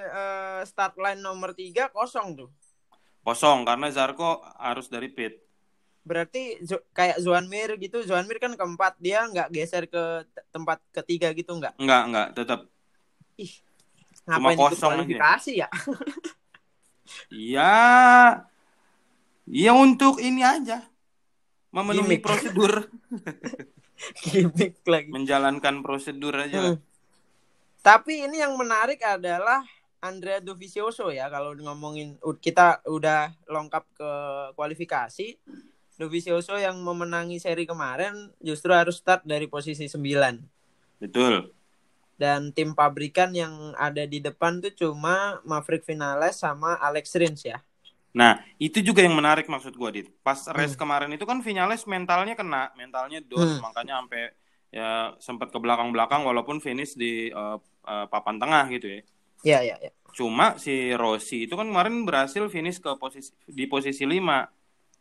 uh, 0.00 0.64
start 0.64 0.96
line 0.96 1.20
nomor 1.20 1.52
tiga 1.52 1.92
kosong 1.92 2.36
tuh 2.36 2.48
kosong 3.22 3.68
karena 3.68 3.92
Zarko 3.92 4.40
harus 4.56 4.88
dari 4.88 5.12
pit 5.12 5.36
berarti 6.02 6.58
kayak 6.90 7.22
Zuan 7.22 7.46
Mir 7.46 7.78
gitu 7.78 8.02
Zuan 8.02 8.26
Mir 8.26 8.42
kan 8.42 8.56
keempat 8.56 8.98
dia 8.98 9.22
nggak 9.22 9.54
geser 9.54 9.86
ke 9.86 10.26
tempat 10.50 10.82
ketiga 10.90 11.30
gitu 11.30 11.54
nggak 11.54 11.78
nggak 11.78 12.02
nggak 12.10 12.28
tetap 12.34 12.66
ih 13.38 13.52
Ngapain 14.22 14.54
ikut 14.54 14.70
kosong 14.70 14.90
aja. 14.90 14.96
kualifikasi 15.02 15.52
ya? 15.58 15.68
Iya. 17.28 17.74
Iya 19.44 19.72
untuk 19.76 20.16
ini 20.22 20.40
aja. 20.40 20.80
Memenuhi 21.74 22.16
Gimik. 22.16 22.24
prosedur, 22.24 22.88
Gimik 24.26 24.82
lagi. 24.86 25.08
menjalankan 25.10 25.80
prosedur 25.80 26.34
aja. 26.34 26.74
Hmm. 26.74 26.78
Tapi 27.82 28.26
ini 28.30 28.38
yang 28.38 28.54
menarik 28.54 29.02
adalah 29.02 29.66
Andrea 30.02 30.42
Dovizioso 30.42 31.14
ya 31.14 31.30
kalau 31.30 31.54
ngomongin 31.54 32.18
kita 32.42 32.82
udah 32.86 33.34
lengkap 33.46 33.84
ke 33.94 34.10
kualifikasi. 34.58 35.38
Dovizioso 35.98 36.58
yang 36.58 36.82
memenangi 36.82 37.38
seri 37.38 37.62
kemarin 37.62 38.34
justru 38.42 38.74
harus 38.74 38.98
start 38.98 39.22
dari 39.22 39.46
posisi 39.46 39.86
9. 39.86 39.98
Betul. 40.98 41.54
Dan 42.18 42.50
tim 42.50 42.74
pabrikan 42.74 43.30
yang 43.34 43.74
ada 43.78 44.02
di 44.06 44.18
depan 44.18 44.58
tuh 44.58 44.74
cuma 44.74 45.38
Maverick 45.46 45.86
Vinales 45.86 46.42
sama 46.42 46.78
Alex 46.78 47.14
Rins 47.14 47.42
ya. 47.46 47.62
Nah, 48.12 48.44
itu 48.60 48.84
juga 48.84 49.00
yang 49.00 49.16
menarik 49.16 49.48
maksud 49.48 49.72
gua, 49.72 49.88
Dit. 49.88 50.12
Pas 50.20 50.36
race 50.52 50.76
Hmm. 50.76 50.84
kemarin 50.84 51.10
itu 51.16 51.24
kan 51.24 51.40
Vinales 51.40 51.88
mentalnya 51.88 52.36
kena, 52.36 52.68
mentalnya 52.76 53.24
down, 53.24 53.56
Hmm. 53.56 53.60
makanya 53.64 54.04
sampai 54.04 54.22
ya 54.72 55.12
sempat 55.20 55.48
ke 55.52 55.58
belakang-belakang 55.60 56.24
walaupun 56.24 56.60
finish 56.60 56.92
di 56.92 57.32
eh, 57.32 57.56
eh, 57.88 58.06
papan 58.12 58.36
tengah 58.36 58.68
gitu 58.68 58.88
ya. 58.88 59.00
Iya, 59.42 59.58
iya, 59.64 59.76
iya. 59.88 59.92
Cuma 60.12 60.60
si 60.60 60.92
Rossi 60.92 61.48
itu 61.48 61.56
kan 61.56 61.64
kemarin 61.64 62.04
berhasil 62.04 62.44
finish 62.52 62.78
ke 62.78 62.92
posisi 63.00 63.32
di 63.48 63.64
posisi 63.64 64.04
5. 64.04 64.44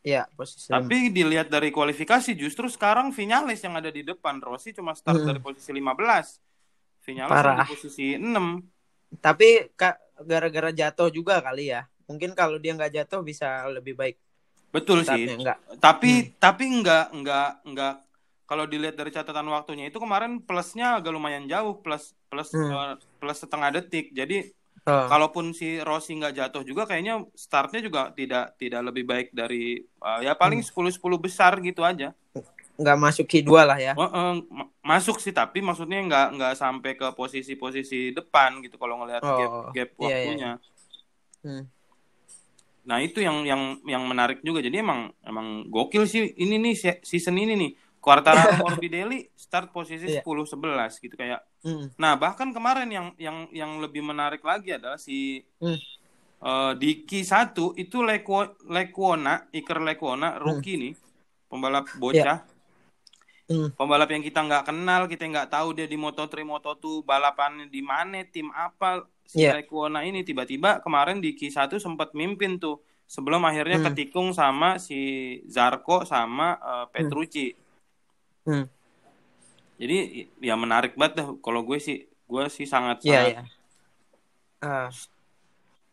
Iya, 0.02 0.26
posisi 0.34 0.72
lima. 0.72 0.82
Tapi 0.82 1.14
dilihat 1.14 1.52
dari 1.52 1.70
kualifikasi 1.70 2.32
justru 2.34 2.66
sekarang 2.72 3.12
Vinales 3.12 3.60
yang 3.62 3.76
ada 3.76 3.92
di 3.92 4.02
depan. 4.02 4.40
Rossi 4.40 4.72
cuma 4.72 4.96
start 4.96 5.20
Hmm. 5.20 5.28
dari 5.36 5.40
posisi 5.44 5.70
15. 5.70 6.40
Vinales 7.04 7.32
Parah. 7.38 7.60
di 7.62 7.70
posisi 7.70 8.16
6. 8.16 8.64
Tapi 9.20 9.68
gara-gara 10.24 10.72
jatuh 10.72 11.12
juga 11.12 11.44
kali 11.44 11.76
ya. 11.76 11.91
Mungkin 12.12 12.36
kalau 12.36 12.60
dia 12.60 12.76
nggak 12.76 12.92
jatuh 12.94 13.24
bisa 13.24 13.48
lebih 13.72 13.96
baik 13.96 14.20
Betul 14.70 15.04
sih. 15.04 15.28
Enggak. 15.28 15.60
Tapi 15.80 16.12
Hmm. 16.12 16.28
tapi 16.38 16.64
enggak 16.68 17.12
enggak 17.12 17.50
enggak 17.64 17.96
kalau 18.44 18.68
dilihat 18.68 18.96
dari 18.96 19.10
catatan 19.10 19.48
waktunya 19.48 19.88
itu 19.88 19.96
kemarin 19.96 20.40
plusnya 20.40 21.00
agak 21.00 21.12
lumayan 21.12 21.48
jauh 21.48 21.80
plus 21.80 22.12
plus 22.28 22.52
Hmm. 22.52 22.68
eh, 22.68 22.94
plus 23.18 23.38
setengah 23.38 23.72
detik. 23.74 24.12
Jadi 24.12 24.52
Oh. 24.82 25.06
kalaupun 25.06 25.54
si 25.54 25.78
Rossi 25.78 26.18
nggak 26.18 26.34
jatuh 26.34 26.64
juga 26.66 26.84
kayaknya 26.84 27.22
startnya 27.32 27.80
juga 27.80 28.10
tidak 28.12 28.58
tidak 28.58 28.82
lebih 28.82 29.06
baik 29.06 29.28
dari 29.30 29.78
eh, 29.78 30.20
ya 30.22 30.34
paling 30.34 30.60
Hmm. 30.60 30.68
10 30.68 30.90
10 30.90 31.16
besar 31.16 31.56
gitu 31.60 31.84
aja. 31.84 32.12
nggak 32.82 32.98
masuk 32.98 33.30
Q2 33.30 33.52
lah 33.62 33.78
ya. 33.78 33.94
Ma- 33.94 34.10
masuk 34.82 35.22
sih 35.22 35.30
tapi 35.30 35.62
maksudnya 35.62 36.02
nggak 36.02 36.28
nggak 36.34 36.54
sampai 36.58 36.98
ke 36.98 37.14
posisi-posisi 37.14 38.10
depan 38.10 38.58
gitu 38.66 38.82
kalau 38.82 38.98
ngelihat 38.98 39.22
Oh, 39.22 39.38
gap 39.38 39.52
gap 39.70 39.90
iya, 40.02 40.02
iya. 40.02 40.10
waktunya. 40.18 40.52
Hmm. 41.46 41.64
Nah 42.86 42.98
itu 43.02 43.22
yang 43.22 43.46
yang 43.46 43.78
yang 43.86 44.04
menarik 44.10 44.42
juga. 44.42 44.60
Jadi 44.62 44.82
emang 44.82 45.14
emang 45.22 45.70
gokil 45.70 46.04
sih 46.10 46.34
ini 46.38 46.58
nih 46.58 46.74
se- 46.78 47.02
season 47.06 47.38
ini 47.38 47.54
nih. 47.58 47.72
Quartararo 48.02 48.58
Morbidelli 48.66 49.30
start 49.38 49.70
posisi 49.70 50.10
Iya. 50.10 50.26
10 50.26 50.50
11 50.50 50.98
gitu 50.98 51.14
kayak. 51.14 51.46
Hmm. 51.62 51.94
Nah, 52.02 52.18
bahkan 52.18 52.50
kemarin 52.50 52.90
yang 52.90 53.08
yang 53.22 53.46
yang 53.54 53.78
lebih 53.78 54.02
menarik 54.02 54.42
lagi 54.42 54.74
adalah 54.74 54.98
si 54.98 55.46
Hmm. 55.62 55.78
eh, 56.42 56.74
di 56.82 57.06
Q1 57.06 57.78
itu 57.78 58.02
Lekwo, 58.02 58.58
Lekwona, 58.66 59.46
Iker 59.54 59.78
Lekwona, 59.86 60.42
rookie 60.42 60.78
nih, 60.82 60.94
pembalap 61.46 61.86
bocah. 62.02 62.42
Hmm. 63.52 63.70
Pembalap 63.76 64.10
yang 64.10 64.24
kita 64.24 64.40
nggak 64.48 64.64
kenal, 64.72 65.02
kita 65.12 65.28
nggak 65.28 65.52
tahu 65.52 65.76
dia 65.78 65.86
di 65.86 66.00
Moto3, 66.00 66.42
Moto2 66.48 67.04
balapannya 67.04 67.68
di 67.68 67.82
mana, 67.84 68.24
tim 68.26 68.48
apa. 68.50 69.06
Si 69.32 69.40
Iya. 69.40 69.56
Lekwona 69.56 70.04
ini 70.04 70.28
tiba-tiba 70.28 70.84
kemarin 70.84 71.24
di 71.24 71.32
Q1 71.32 71.80
sempat 71.80 72.12
mimpin 72.12 72.60
tuh. 72.60 72.84
Sebelum 73.08 73.40
akhirnya 73.42 73.80
Hmm. 73.80 73.88
ketikung 73.88 74.32
sama 74.32 74.76
si 74.76 75.00
Zarko 75.46 76.04
sama 76.04 76.60
eh, 76.60 76.86
Petrucci. 76.90 77.56
Hmm. 78.44 78.68
Jadi 79.76 79.98
ya 80.38 80.54
menarik 80.54 80.94
banget 80.94 81.14
dah 81.18 81.28
kalau 81.40 81.64
gue 81.64 81.80
sih 81.80 81.98
gue 82.04 82.44
sih 82.48 82.64
sangat 82.66 83.02
Iya, 83.02 83.12
sangat, 83.14 83.32
iya. 83.32 83.42
Ah, 84.62 84.90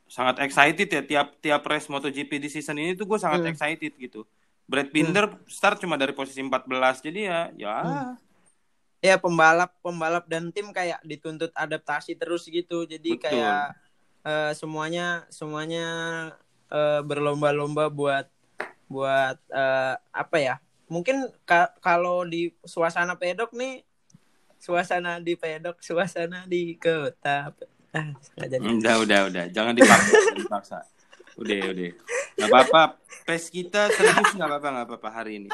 sangat 0.05 0.37
excited 0.40 0.88
ya 0.88 1.03
tiap 1.03 1.29
tiap 1.38 1.62
race 1.64 1.87
MotoGP 1.87 2.38
di 2.38 2.48
season 2.48 2.77
ini 2.77 2.92
tuh 2.92 3.07
gue 3.07 3.16
sangat 3.16 3.40
Hmm. 3.40 3.51
excited 3.51 3.94
gitu. 3.94 4.27
Brad 4.64 4.90
Binder 4.90 5.40
start 5.46 5.79
cuma 5.79 5.94
dari 5.94 6.12
posisi 6.12 6.38
14 6.38 7.01
jadi 7.01 7.20
ya 7.22 7.40
ya 7.57 7.74
Hmm. 7.79 8.12
Ya 8.98 9.14
pembalap 9.16 9.74
pembalap 9.78 10.26
dan 10.26 10.50
tim 10.50 10.74
kayak 10.74 10.98
dituntut 11.06 11.54
adaptasi 11.54 12.18
terus 12.18 12.46
gitu. 12.46 12.84
Jadi 12.84 13.18
Betul. 13.18 13.24
kayak 13.30 13.62
eh, 14.26 14.52
semuanya 14.54 15.26
semuanya 15.30 15.87
eh, 16.70 17.00
berlomba-lomba 17.06 17.90
buat 17.90 18.26
buat 18.90 19.38
eh, 19.52 19.94
apa 20.12 20.37
ya? 20.38 20.56
Mungkin 20.88 21.28
ka- 21.44 21.76
kalau 21.84 22.24
di 22.24 22.50
suasana 22.64 23.14
pedok 23.14 23.52
nih 23.52 23.84
suasana 24.58 25.22
di 25.22 25.38
pedok, 25.38 25.78
suasana 25.78 26.44
di 26.50 26.74
kota. 26.74 27.54
Ah, 27.94 28.12
nggak. 28.37 28.61
Udah, 28.61 28.96
udah, 29.00 29.20
udah. 29.32 29.44
Jangan 29.54 29.72
dipaksa. 29.72 30.12
dipaksa. 30.34 30.78
Udah, 31.38 31.61
udah. 31.72 31.90
Gak 32.37 32.48
apa-apa. 32.50 32.82
Pes 33.24 33.48
kita 33.48 33.88
serius 33.94 34.34
gak 34.34 34.48
apa-apa, 34.50 34.68
gak 34.82 34.87
apa-apa 34.90 35.08
hari 35.08 35.40
ini. 35.40 35.50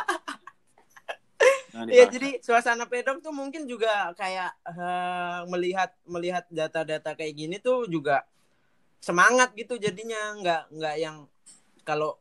Iya 1.75 2.07
dipaksa. 2.07 2.13
jadi 2.15 2.29
suasana 2.39 2.85
pedok 2.87 3.19
tuh 3.19 3.35
mungkin 3.35 3.67
juga 3.67 4.15
kayak 4.15 4.53
eh, 4.63 5.41
melihat 5.51 5.91
melihat 6.07 6.45
data-data 6.47 7.19
kayak 7.19 7.35
gini 7.35 7.57
tuh 7.59 7.91
juga 7.91 8.23
semangat 9.03 9.51
gitu 9.59 9.75
jadinya 9.77 10.39
nggak 10.39 10.63
nggak 10.71 10.97
yang 11.03 11.17
kalau 11.83 12.15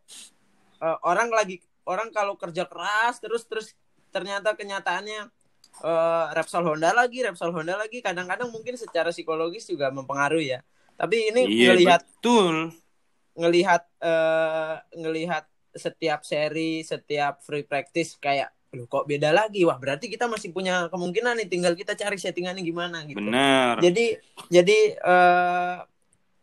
eh, 0.81 0.97
orang 1.05 1.29
lagi 1.29 1.61
orang 1.85 2.09
kalau 2.09 2.33
kerja 2.33 2.65
keras 2.65 3.21
terus 3.21 3.45
terus 3.45 3.77
ternyata 4.09 4.57
kenyataannya 4.57 5.29
eh, 5.85 6.25
Repsol 6.33 6.65
Honda 6.65 6.89
lagi 6.91 7.21
Repsol 7.21 7.53
Honda 7.53 7.77
lagi 7.77 8.01
kadang-kadang 8.01 8.49
mungkin 8.49 8.73
secara 8.73 9.13
psikologis 9.13 9.69
juga 9.69 9.93
mempengaruhi 9.93 10.57
ya 10.57 10.59
tapi 10.97 11.29
ini 11.29 11.45
Iya, 11.45 11.73
ngelihat 11.77 12.01
betul. 12.09 12.73
ngelihat 13.37 13.85
eh, 14.01 14.75
ngelihat 14.97 15.45
setiap 15.73 16.21
seri 16.21 16.81
setiap 16.81 17.41
free 17.41 17.65
practice 17.65 18.17
kayak 18.17 18.49
loh 18.73 18.89
kok 18.89 19.05
beda 19.05 19.29
lagi 19.29 19.61
wah 19.63 19.77
berarti 19.77 20.09
kita 20.09 20.25
masih 20.25 20.49
punya 20.49 20.89
kemungkinan 20.89 21.37
nih 21.37 21.47
tinggal 21.47 21.73
kita 21.77 21.93
cari 21.93 22.17
settingannya 22.17 22.65
gimana 22.65 23.05
gitu 23.05 23.21
Bener. 23.21 23.77
jadi 23.79 24.05
jadi 24.49 24.77
eh, 24.97 25.75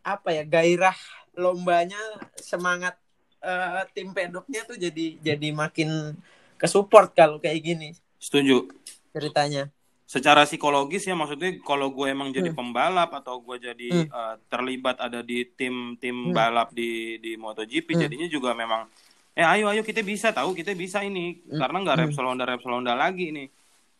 apa 0.01 0.29
ya 0.33 0.43
gairah 0.47 0.95
lombanya 1.35 1.99
semangat 2.39 2.95
eh, 3.43 3.83
tim 3.91 4.15
pedoknya 4.15 4.63
tuh 4.63 4.79
jadi 4.79 5.19
jadi 5.19 5.47
makin 5.51 6.15
ke 6.55 6.67
support 6.71 7.11
kalau 7.11 7.37
kayak 7.37 7.59
gini 7.61 7.89
Setuju. 8.21 8.69
ceritanya 9.11 9.67
Secara 10.11 10.43
psikologis 10.43 11.07
ya 11.07 11.15
maksudnya 11.15 11.55
kalau 11.63 11.87
gue 11.87 12.11
emang 12.11 12.35
jadi 12.35 12.51
Hmm. 12.51 12.57
pembalap 12.59 13.15
atau 13.15 13.39
gue 13.39 13.59
jadi 13.63 13.89
Hmm. 14.03 14.07
eh, 14.11 14.35
terlibat 14.51 14.99
ada 14.99 15.23
di 15.23 15.47
tim-tim 15.47 16.31
Hmm. 16.31 16.35
balap 16.35 16.75
di 16.75 17.15
di 17.23 17.39
MotoGP 17.39 17.95
Hmm. 17.95 18.01
jadinya 18.07 18.27
juga 18.27 18.51
memang 18.51 18.91
eh 19.31 19.47
ayo 19.47 19.71
ayo 19.71 19.81
kita 19.81 20.03
bisa 20.03 20.35
tahu 20.35 20.51
kita 20.51 20.75
bisa 20.75 20.99
ini 21.01 21.39
Hmm. 21.47 21.59
karena 21.59 21.77
nggak 21.87 21.97
Hmm. 22.03 22.27
Honda 22.27 22.45
Repsol 22.45 22.73
Honda 22.75 22.93
lagi 22.93 23.31
nih. 23.31 23.47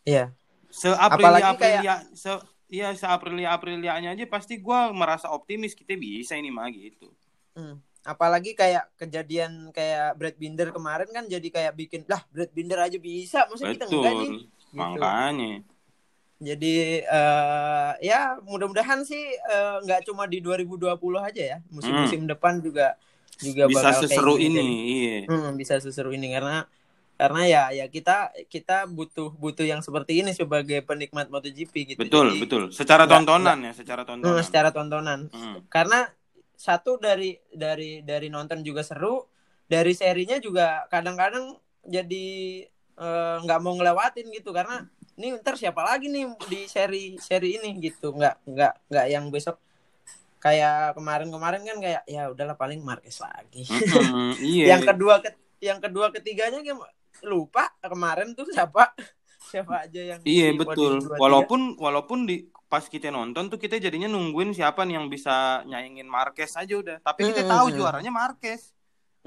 Iya 0.04 0.34
se 0.72 0.88
Aprilia 0.88 1.52
Aprilia 1.52 1.96
se 2.15 2.32
iya 2.72 2.96
se 2.96 3.04
Aprilia 3.04 3.52
Aprilianya 3.52 4.15
aja 4.15 4.24
pasti 4.26 4.56
gua 4.60 4.96
merasa 4.96 5.28
optimis 5.28 5.76
kita 5.76 5.96
bisa 5.96 6.36
ini 6.36 6.48
mah 6.52 6.72
gitu 6.72 7.12
Hmm. 7.52 7.84
Apalagi 8.02 8.56
kayak 8.56 8.96
kejadian 8.98 9.70
kayak 9.70 10.15
Brad 10.17 10.34
Binder 10.39 10.72
kemarin 10.72 11.06
kan 11.12 11.28
jadi 11.28 11.44
kayak 11.44 11.74
bikin 11.76 12.02
lah 12.08 12.24
Brad 12.32 12.50
Binder 12.50 12.80
aja 12.80 12.96
bisa, 12.98 13.44
maksudnya 13.46 13.76
kita 13.76 13.86
enggak 13.91 14.13
nih. 14.15 14.30
Gitu. 14.32 14.48
makanya 14.74 15.52
Jadi 16.41 16.74
eh 17.06 17.91
ya 18.02 18.41
mudah-mudahan 18.41 19.06
sih 19.06 19.22
eh, 19.38 19.76
nggak 19.86 20.10
cuma 20.10 20.26
di 20.26 20.41
2020 20.41 20.98
aja 21.22 21.44
ya, 21.44 21.58
musim-musim 21.70 22.26
depan 22.26 22.58
juga 22.58 22.98
juga 23.42 23.66
Hmm. 23.66 23.72
bisa 23.74 23.90
seseru 23.98 24.34
ini 24.38 24.62
jadi. 24.62 24.76
iya 24.96 25.18
Hmm, 25.30 25.50
bisa 25.58 25.76
seseru 25.82 26.10
ini 26.14 26.28
karena 26.32 26.66
karena 27.22 27.42
ya 27.46 27.64
ya 27.70 27.86
kita 27.86 28.34
kita 28.50 28.90
butuh 28.90 29.30
butuh 29.38 29.62
yang 29.62 29.82
seperti 29.86 30.26
ini 30.26 30.34
sebagai 30.34 30.82
penikmat 30.82 31.30
MotoGP 31.30 31.94
gitu. 31.94 32.00
betul 32.02 32.28
Jadi, 32.34 32.40
betul 32.42 32.64
secara 32.74 33.06
tontonan 33.06 33.58
ya 33.62 33.72
secara 33.78 34.02
hmm, 34.02 34.10
tontonan 34.10 34.42
secara 34.42 34.70
tontonan. 34.74 35.20
Hmm. 35.30 35.62
karena 35.70 36.10
satu 36.58 36.98
dari 36.98 37.38
dari 37.54 38.02
dari 38.02 38.30
nonton 38.30 38.62
juga 38.62 38.82
seru 38.82 39.26
dari 39.66 39.94
serinya 39.98 40.38
juga 40.38 40.86
kadang-kadang 40.90 41.58
jadi 41.86 42.28
eh, 42.98 43.36
nggak 43.42 43.60
mau 43.62 43.74
ngelewatin 43.78 44.30
gitu 44.34 44.50
karena 44.54 44.86
ini 45.18 45.38
ntar 45.42 45.58
siapa 45.58 45.82
lagi 45.86 46.10
nih 46.10 46.26
di 46.50 46.66
seri 46.70 47.18
seri 47.22 47.58
ini 47.62 47.78
gitu 47.82 48.14
nggak 48.14 48.36
nggak 48.50 48.74
nggak 48.90 49.06
yang 49.14 49.26
besok 49.30 49.58
kayak 50.42 50.98
kemarin-kemarin 50.98 51.62
kan 51.62 51.78
kayak 51.78 52.02
ya 52.10 52.34
udahlah 52.34 52.58
paling 52.58 52.82
Marquez 52.82 53.22
lagi 53.22 53.70
Mm-mm, 53.70 54.36
iya 54.52 54.74
yang 54.76 54.82
kedua 54.82 55.22
ke- 55.22 55.38
yang 55.62 55.78
kedua 55.78 56.10
ketiganya 56.10 56.60
lupa 57.22 57.70
kemarin 57.80 58.34
tuh 58.34 58.50
siapa 58.50 58.90
siapa 59.52 59.86
aja 59.86 60.02
yang 60.16 60.20
Iya 60.26 60.54
betul. 60.58 61.02
dua, 61.02 61.14
tiga. 61.14 61.22
Walaupun 61.22 61.62
walaupun 61.78 62.20
di 62.26 62.48
pas 62.72 62.82
kita 62.88 63.12
nonton 63.12 63.52
tuh 63.52 63.60
kita 63.60 63.78
jadinya 63.78 64.08
nungguin 64.08 64.56
siapa 64.56 64.88
nih 64.88 64.96
yang 64.98 65.12
bisa 65.12 65.62
nyaingin 65.68 66.08
Marquez 66.08 66.56
aja 66.56 66.72
udah. 66.72 66.98
Tapi 67.04 67.30
kita 67.30 67.44
Hmm, 67.44 67.52
tahu 67.52 67.66
juaranya 67.76 68.10
Marquez. 68.10 68.72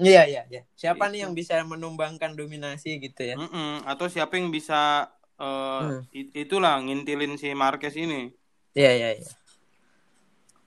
Iya 0.01 0.25
iya 0.27 0.41
iya. 0.49 0.61
Siapa 0.73 1.07
nih 1.07 1.21
Gitu. 1.21 1.23
yang 1.23 1.33
bisa 1.37 1.53
menumbangkan 1.61 2.33
dominasi 2.33 2.97
gitu 2.99 3.21
ya? 3.21 3.35
Mm-mm. 3.37 3.85
Atau 3.85 4.09
siapa 4.09 4.35
yang 4.35 4.49
bisa 4.49 5.07
Hmm. 5.37 6.01
it- 6.09 6.31
itulah 6.33 6.79
ngintilin 6.81 7.35
si 7.37 7.51
Marquez 7.53 7.93
ini. 7.95 8.31
Iya 8.73 8.91
iya 8.97 9.09
iya. 9.19 9.31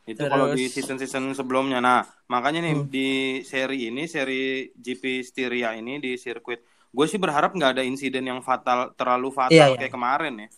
Itu 0.09 0.25
kalau 0.25 0.57
di 0.57 0.65
season-season 0.67 1.37
sebelumnya. 1.37 1.79
Nah, 1.79 2.01
makanya 2.27 2.65
nih 2.65 2.75
Hmm. 2.75 2.89
di 2.89 3.09
seri 3.45 3.87
ini, 3.87 4.09
seri 4.09 4.73
GP 4.73 5.21
Styria 5.21 5.77
ini 5.77 6.01
di 6.01 6.17
sirkuit, 6.17 6.65
gue 6.89 7.07
sih 7.07 7.21
berharap 7.21 7.53
nggak 7.53 7.77
ada 7.77 7.85
insiden 7.85 8.25
yang 8.25 8.41
fatal, 8.41 8.97
terlalu 8.97 9.29
fatal 9.29 9.53
Iya, 9.53 9.67
iya. 9.69 9.79
kayak 9.79 9.93
kemarin 9.93 10.35
ya. 10.41 10.49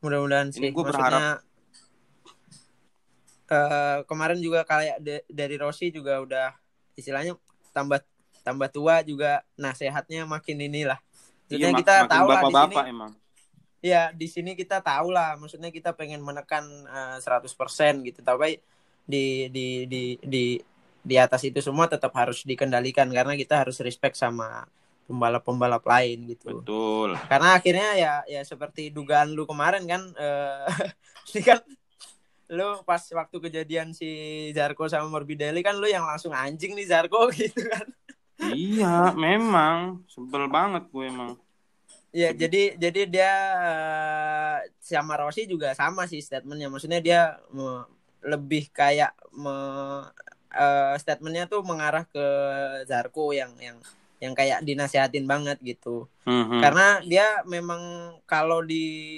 Mudah-mudahan 0.00 0.48
Ini 0.50 0.56
sih. 0.56 0.72
gua 0.72 0.82
Maksudnya 0.82 1.00
berharap- 1.04 1.40
eh, 3.46 3.98
kemarin 4.04 4.38
juga 4.40 4.64
kayak 4.64 4.96
de- 4.98 5.26
dari 5.28 5.56
Rossi 5.56 5.92
juga 5.92 6.20
udah 6.20 6.48
istilahnya 6.94 7.36
tambah 7.70 8.00
tambah 8.40 8.68
tua 8.68 9.00
juga 9.00 9.40
nasehatnya 9.54 10.24
makin 10.24 10.60
inilah. 10.62 10.96
Maksudnya 11.44 11.70
Iya, 11.70 11.76
kita 11.76 11.94
tahu 12.06 12.26
lah 12.26 12.40
di 12.42 12.52
sini 12.54 12.76
emang. 12.88 13.12
ya 13.84 14.02
di 14.10 14.24
sini 14.24 14.50
kita 14.52 14.80
tahu 14.80 15.12
lah 15.12 15.36
maksudnya 15.36 15.68
kita 15.68 15.92
pengen 15.92 16.20
menekan 16.20 16.64
eh, 16.84 17.16
100% 17.20 18.00
gitu 18.00 18.20
tapi 18.20 18.56
di 19.04 19.52
di 19.52 19.84
di 19.84 20.02
di 20.20 20.44
di 21.04 21.16
atas 21.20 21.44
itu 21.44 21.60
semua 21.60 21.84
tetap 21.84 22.16
harus 22.16 22.40
dikendalikan 22.48 23.12
karena 23.12 23.36
kita 23.36 23.60
harus 23.60 23.76
respect 23.84 24.16
sama 24.16 24.64
pembalap-pembalap 25.04 25.84
lain 25.84 26.32
gitu. 26.32 26.64
Betul. 26.64 27.12
Karena 27.28 27.60
akhirnya 27.60 27.88
ya 27.96 28.14
ya 28.24 28.40
seperti 28.40 28.88
dugaan 28.88 29.36
lu 29.36 29.44
kemarin 29.44 29.84
kan 29.84 30.02
eh 30.16 31.40
kan 31.48 31.60
lu 32.48 32.80
pas 32.84 33.00
waktu 33.00 33.36
kejadian 33.40 33.92
si 33.96 34.08
Zarko 34.52 34.88
sama 34.88 35.08
Morbidelli 35.08 35.64
kan 35.64 35.76
lu 35.76 35.88
yang 35.88 36.04
langsung 36.04 36.32
anjing 36.32 36.76
nih 36.76 36.88
Zarko 36.88 37.28
gitu 37.36 37.60
kan. 37.68 37.86
iya, 38.52 39.14
memang 39.14 40.04
sebel 40.10 40.50
banget 40.50 40.90
gue 40.90 41.04
emang. 41.06 41.38
Ya, 42.14 42.30
jadi 42.30 42.78
jadi 42.78 43.00
dia 43.10 43.32
eh, 43.58 44.58
sama 44.78 45.18
Rossi 45.18 45.50
juga 45.50 45.74
sama 45.74 46.06
sih 46.06 46.22
statementnya. 46.22 46.70
Maksudnya 46.70 47.00
dia 47.02 47.20
lebih 48.24 48.72
kayak 48.72 49.12
me, 49.36 49.54
eh, 50.50 50.94
statementnya 50.98 51.44
tuh 51.46 51.60
mengarah 51.62 52.08
ke 52.08 52.26
Zarko 52.88 53.30
yang 53.36 53.52
yang 53.60 53.78
yang 54.22 54.32
kayak 54.32 54.64
dinasehatin 54.64 55.28
banget 55.28 55.60
gitu. 55.60 56.08
Mhm. 56.24 56.64
Karena 56.64 56.88
dia 57.04 57.44
memang 57.44 58.14
kalau 58.24 58.64
di 58.64 59.12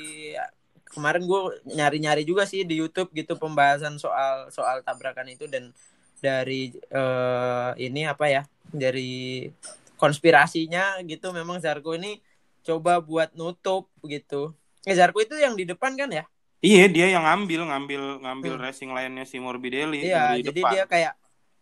kemarin 0.90 1.28
gue 1.28 1.40
nyari-nyari 1.76 2.24
juga 2.26 2.48
sih 2.48 2.64
di 2.64 2.80
YouTube 2.80 3.12
gitu 3.12 3.36
pembahasan 3.36 4.00
soal 4.00 4.48
soal 4.48 4.80
tabrakan 4.82 5.28
itu 5.30 5.46
dan 5.46 5.70
dari 6.18 6.72
eh, 6.74 7.70
ini 7.78 8.08
apa 8.08 8.26
ya 8.26 8.42
dari 8.72 9.46
konspirasinya 10.00 11.00
gitu 11.04 11.32
memang 11.32 11.60
Zarko 11.60 11.94
ini 11.96 12.20
coba 12.66 12.98
buat 12.98 13.30
nutup 13.38 13.86
gitu. 14.02 14.56
Eh, 14.82 14.96
Zarko 14.96 15.22
itu 15.22 15.38
yang 15.38 15.54
di 15.54 15.62
depan 15.68 15.94
kan 15.94 16.10
ya? 16.10 16.24
Iya, 16.64 16.88
dia 16.88 17.06
yang 17.12 17.24
ngambil, 17.28 17.60
ngambil, 17.68 18.02
ngambil 18.24 18.52
Hmm. 18.56 18.62
racing 18.64 18.90
line-nya 18.96 19.24
si 19.28 19.36
Morbidelli 19.38 20.08
Iya, 20.08 20.22
di 20.40 20.40
jadi 20.48 20.60
depan. 20.60 20.72
dia 20.72 20.84
kayak 20.88 21.14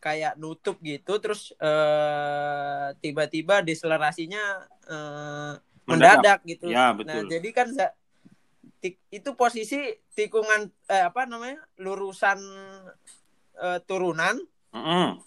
kayak 0.05 0.33
nutup 0.37 0.77
gitu 0.85 1.17
terus 1.17 1.57
eh 1.65 2.87
tiba-tiba 3.01 3.65
deselerasinya 3.65 4.43
eh, 4.87 5.53
mendadak 5.89 6.45
gitu. 6.45 6.69
Ya, 6.69 6.93
Nah, 6.93 6.97
betul. 6.97 7.25
jadi 7.33 7.49
kan 7.57 7.69
tik- 8.83 9.03
itu 9.11 9.31
posisi 9.35 9.79
tikungan 10.15 10.71
eh, 10.89 11.05
apa 11.09 11.25
namanya? 11.27 11.59
lurusan 11.81 12.39
eh, 13.59 13.79
turunan 13.87 14.37
Mm-mm. 14.75 15.23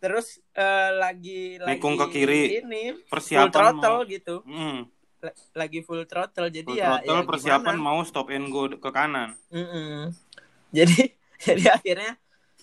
terus 0.00 0.40
eh, 0.56 0.90
lagi 0.96 1.60
Nikung 1.60 1.94
lagi 1.96 2.00
ke 2.00 2.06
kiri. 2.14 2.40
ini 2.64 2.84
Persiapan 3.12 3.52
throttle 3.52 3.98
mau, 4.00 4.08
gitu. 4.08 4.34
Mm. 4.48 4.78
La- 5.20 5.36
Lagi 5.64 5.80
full 5.84 6.02
throttle 6.08 6.48
jadi 6.48 6.64
Full 6.64 6.78
ya, 6.80 6.86
throttle, 7.00 7.20
ya 7.20 7.28
persiapan 7.28 7.76
gimana? 7.76 7.84
mau 7.84 8.00
stop 8.08 8.28
and 8.32 8.48
go 8.48 8.68
ke 8.72 8.90
kanan. 8.90 9.36
Mm-mm. 9.52 10.10
Jadi 10.76 11.12
jadi 11.46 11.64
akhirnya 11.72 12.12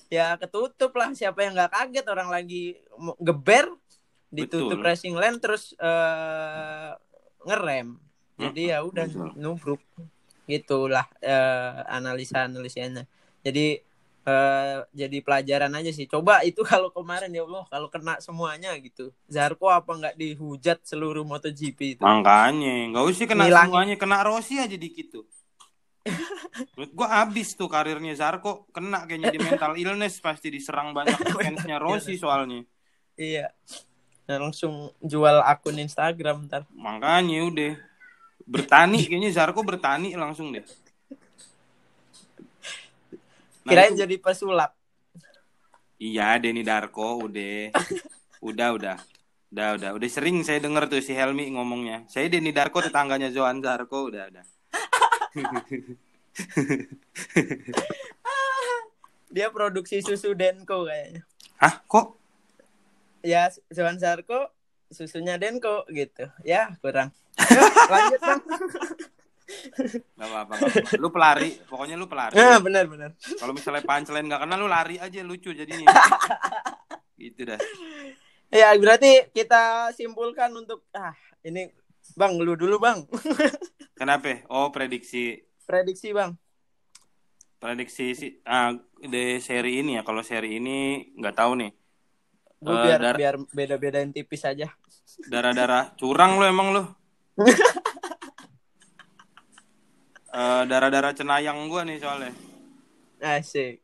ya 0.07 0.37
ketutup 0.39 0.95
lah 0.95 1.11
siapa 1.11 1.43
yang 1.43 1.57
nggak 1.57 1.73
kaget 1.73 2.05
orang 2.07 2.29
lagi 2.31 2.77
geber 3.19 3.67
ditutup 4.31 4.79
Betul. 4.79 4.87
racing 4.87 5.15
lane 5.17 5.41
terus 5.43 5.75
eh, 5.75 6.91
ngerem. 7.43 7.99
Jadi 8.37 8.69
ya 8.71 8.85
udah 8.85 9.09
nubruk 9.35 9.81
gitulah 10.47 11.03
eh, 11.19 11.73
analisa 11.91 12.47
analisanya. 12.47 13.03
Jadi 13.43 13.81
eh, 14.27 14.77
jadi 14.91 15.17
pelajaran 15.23 15.71
aja 15.71 15.91
sih. 15.95 16.05
Coba 16.05 16.43
itu 16.43 16.59
kalau 16.71 16.91
kemarin 16.91 17.31
ya 17.31 17.47
Allah 17.47 17.63
kalau 17.71 17.87
kena 17.87 18.19
semuanya 18.19 18.75
gitu. 18.77 19.15
Zarko 19.31 19.71
apa 19.71 19.87
nggak 19.87 20.15
dihujat 20.19 20.83
seluruh 20.83 21.23
MotoGP 21.23 21.97
itu? 21.97 22.03
Makanya, 22.03 22.91
nggak 22.91 23.03
usah 23.07 23.25
kena 23.25 23.45
semuanya, 23.47 23.95
kena 23.95 24.17
Rossi 24.27 24.59
aja 24.59 24.75
dikit 24.75 25.07
tuh. 25.15 25.25
Menurut 26.75 26.91
gua 26.95 27.27
abis 27.27 27.55
tuh 27.55 27.67
karirnya 27.67 28.15
Zarko, 28.15 28.67
kena 28.71 29.03
kayaknya 29.03 29.31
di 29.31 29.39
mental 29.43 29.75
illness 29.75 30.23
pasti 30.23 30.47
diserang 30.51 30.95
banyak 30.95 31.15
fansnya 31.35 31.79
Rossi 31.79 32.15
soalnya. 32.15 32.63
Iya. 33.19 33.51
Nah, 34.27 34.37
langsung 34.43 34.91
jual 34.99 35.39
akun 35.39 35.79
Instagram 35.79 36.51
ntar. 36.51 36.67
Makanya 36.75 37.47
udah 37.47 37.73
bertani 38.47 39.03
kayaknya 39.03 39.31
Zarko 39.31 39.63
bertani 39.63 40.15
langsung 40.15 40.51
deh. 40.51 40.63
Nah, 43.67 43.75
Kirain 43.75 43.91
itu- 43.91 43.99
jadi 44.07 44.15
pesulap. 44.15 44.71
Iya, 45.99 46.39
Denny 46.39 46.63
Darko 46.63 47.19
udah. 47.19 47.75
udah, 48.39 48.67
udah. 48.79 48.95
Udah, 49.51 49.67
udah. 49.75 49.89
Udah 49.91 50.07
sering 50.07 50.39
saya 50.47 50.63
denger 50.63 50.87
tuh 50.87 51.03
si 51.03 51.11
Helmi 51.11 51.51
ngomongnya. 51.51 52.07
Saya 52.07 52.31
Denny 52.31 52.55
Darko 52.55 52.79
tetangganya 52.79 53.27
Johan 53.27 53.59
Zarko, 53.59 54.07
udah, 54.07 54.31
udah. 54.31 54.45
Dia 59.27 59.51
produksi 59.51 59.99
susu 59.99 60.31
Denko 60.31 60.87
kayaknya. 60.87 61.27
Hah, 61.59 61.83
kok? 61.83 62.15
Ya, 63.19 63.51
Johan 63.67 63.99
Sarko 63.99 64.47
susunya 64.87 65.35
Denko 65.35 65.83
gitu. 65.91 66.31
Ya, 66.47 66.71
kurang. 66.79 67.11
Lanjut, 67.91 68.21
Bang. 68.23 68.41
Gak 70.13 70.27
apa-apa. 70.27 70.53
nggak. 70.53 70.99
Lu 70.99 71.07
pelari, 71.07 71.49
pokoknya 71.63 71.95
lu 71.95 72.05
pelari. 72.05 72.35
Nah, 72.35 72.59
benar 72.59 72.83
benar. 72.85 73.09
Kalau 73.15 73.51
misalnya 73.51 73.81
punchline 73.81 74.27
gak 74.27 74.41
kenal 74.43 74.57
lu 74.57 74.67
lari 74.67 74.95
aja 74.97 75.19
lucu 75.21 75.51
jadinya. 75.51 75.87
gitu 77.15 77.41
dah. 77.45 77.59
Ya, 78.47 78.71
berarti 78.73 79.27
kita 79.29 79.91
simpulkan 79.91 80.51
untuk 80.51 80.83
ah, 80.91 81.15
ini 81.41 81.71
Bang, 82.13 82.35
lu 82.35 82.55
dulu, 82.55 82.77
Bang. 82.77 83.03
Kenapa? 83.93 84.39
Oh, 84.47 84.69
prediksi 84.69 85.43
Prediksi, 85.63 86.11
Bang. 86.11 86.39
prediksi 87.57 88.13
si 88.13 88.27
ah, 88.43 88.71
di 88.97 89.39
seri 89.39 89.81
ini 89.81 89.95
ya. 89.95 90.03
Kalau 90.03 90.21
seri 90.21 90.55
ini 90.55 90.77
nggak 91.13 91.35
tahu 91.35 91.51
nih. 91.57 91.71
Gue 92.57 92.71
Eh, 92.71 92.83
biar 92.85 92.99
dar- 92.99 93.17
biar 93.17 93.35
beda-bedain 93.49 94.09
tipis 94.09 94.41
aja. 94.41 94.71
Darah-darah 95.25 95.91
curang 95.93 96.37
lu 96.37 96.45
emang 96.45 96.67
lu. 96.71 96.83
Eh, 100.37 100.63
darah-darah 100.69 101.17
cenayang 101.17 101.65
gua 101.65 101.81
nih 101.81 101.97
soalnya. 101.97 102.29
Asik. 103.17 103.81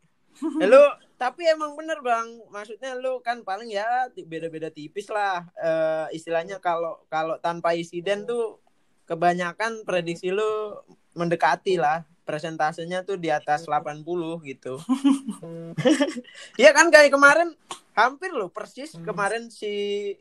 Eh, 0.62 0.68
lu 0.70 0.82
tapi 1.18 1.50
emang 1.50 1.74
bener 1.74 1.98
bang, 2.06 2.30
maksudnya 2.54 2.94
lu 2.94 3.24
kan 3.26 3.42
paling 3.42 3.74
ya 3.74 4.06
beda-beda 4.14 4.70
tipis 4.70 5.10
lah. 5.10 5.50
Eh, 5.58 6.22
istilahnya 6.22 6.62
kalau 6.62 7.02
kalau 7.10 7.42
tanpa 7.42 7.74
insiden 7.74 8.30
tuh 8.30 8.62
kebanyakan 9.10 9.82
prediksi 9.82 10.30
lu 10.30 10.78
mendekati 11.18 11.82
lah. 11.82 12.06
Presentasenya 12.24 13.04
tuh 13.04 13.20
di 13.20 13.28
atas 13.28 13.68
80 13.68 14.00
gitu. 14.48 14.80
Iya 16.62 16.72
kan 16.72 16.88
kayak 16.88 17.12
kemarin 17.12 17.52
hampir 17.92 18.32
loh 18.32 18.48
persis 18.48 18.96
kemarin 19.04 19.52
si 19.52 19.68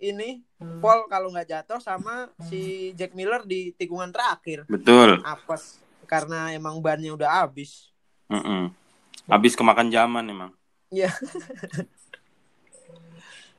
ini 0.03 0.43
Paul 0.83 1.07
kalau 1.07 1.30
nggak 1.30 1.47
jatuh 1.47 1.78
sama 1.78 2.26
si 2.51 2.91
Jack 2.99 3.14
Miller 3.14 3.47
di 3.47 3.70
tikungan 3.78 4.11
terakhir. 4.11 4.66
Betul. 4.66 5.22
Apes 5.22 5.83
karena 6.13 6.53
emang 6.53 6.77
bannya 6.85 7.17
udah 7.17 7.41
habis. 7.41 7.89
Mm-mm. 8.29 8.69
Habis 9.25 9.57
kemakan 9.57 9.89
zaman 9.89 10.29
emang. 10.29 10.53
Iya. 10.93 11.09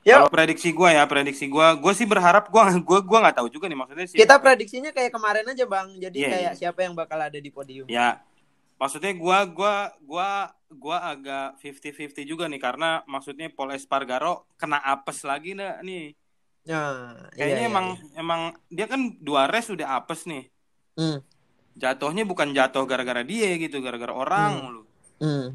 Yuk. 0.03 0.19
Kalau 0.19 0.29
prediksi 0.29 0.69
gua 0.75 0.91
ya, 0.91 1.07
prediksi 1.07 1.47
gua, 1.47 1.73
gua 1.79 1.95
sih 1.95 2.03
berharap 2.03 2.51
gua 2.51 2.75
gua 2.77 2.99
gua 2.99 3.19
nggak 3.23 3.39
tahu 3.39 3.47
juga 3.49 3.71
nih 3.71 3.79
maksudnya 3.79 4.05
sih. 4.05 4.19
Kita 4.19 4.35
prediksinya 4.37 4.91
kayak 4.91 5.15
kemarin 5.15 5.47
aja 5.47 5.63
bang. 5.63 5.95
Jadi 5.95 6.17
Iya, 6.19 6.29
kayak 6.29 6.53
iya. 6.53 6.59
siapa 6.59 6.83
yang 6.83 6.93
bakal 6.93 7.17
ada 7.17 7.39
di 7.39 7.49
podium. 7.49 7.87
Ya, 7.87 8.19
maksudnya 8.75 9.15
gua 9.15 9.47
gua 9.47 9.95
gua 10.03 10.51
gua 10.67 10.97
agak 11.07 11.55
50-50 11.63 12.27
juga 12.27 12.51
nih 12.51 12.59
karena 12.59 12.99
maksudnya 13.07 13.47
Paul 13.47 13.71
Espargaro 13.71 14.43
kena 14.59 14.83
apes 14.83 15.23
lagi 15.23 15.55
nah, 15.55 15.79
nih. 15.79 16.11
Nah, 16.67 17.31
Kayaknya 17.31 17.47
iya, 17.47 17.63
iya, 17.63 17.71
emang 17.71 17.87
iya. 17.95 18.19
emang 18.19 18.41
dia 18.67 18.85
kan 18.91 19.01
dua 19.23 19.47
race 19.47 19.71
udah 19.71 20.03
apes 20.03 20.27
nih. 20.27 20.51
Hmm. 20.99 21.23
Jatuhnya 21.73 22.23
bukan 22.23 22.51
jatuh 22.51 22.85
gara-gara 22.85 23.21
dia 23.21 23.57
gitu, 23.57 23.79
gara-gara 23.79 24.11
orang 24.11 24.51
Hmm. 24.53 24.69
lu. 24.69 24.81
Hmm. 25.19 25.47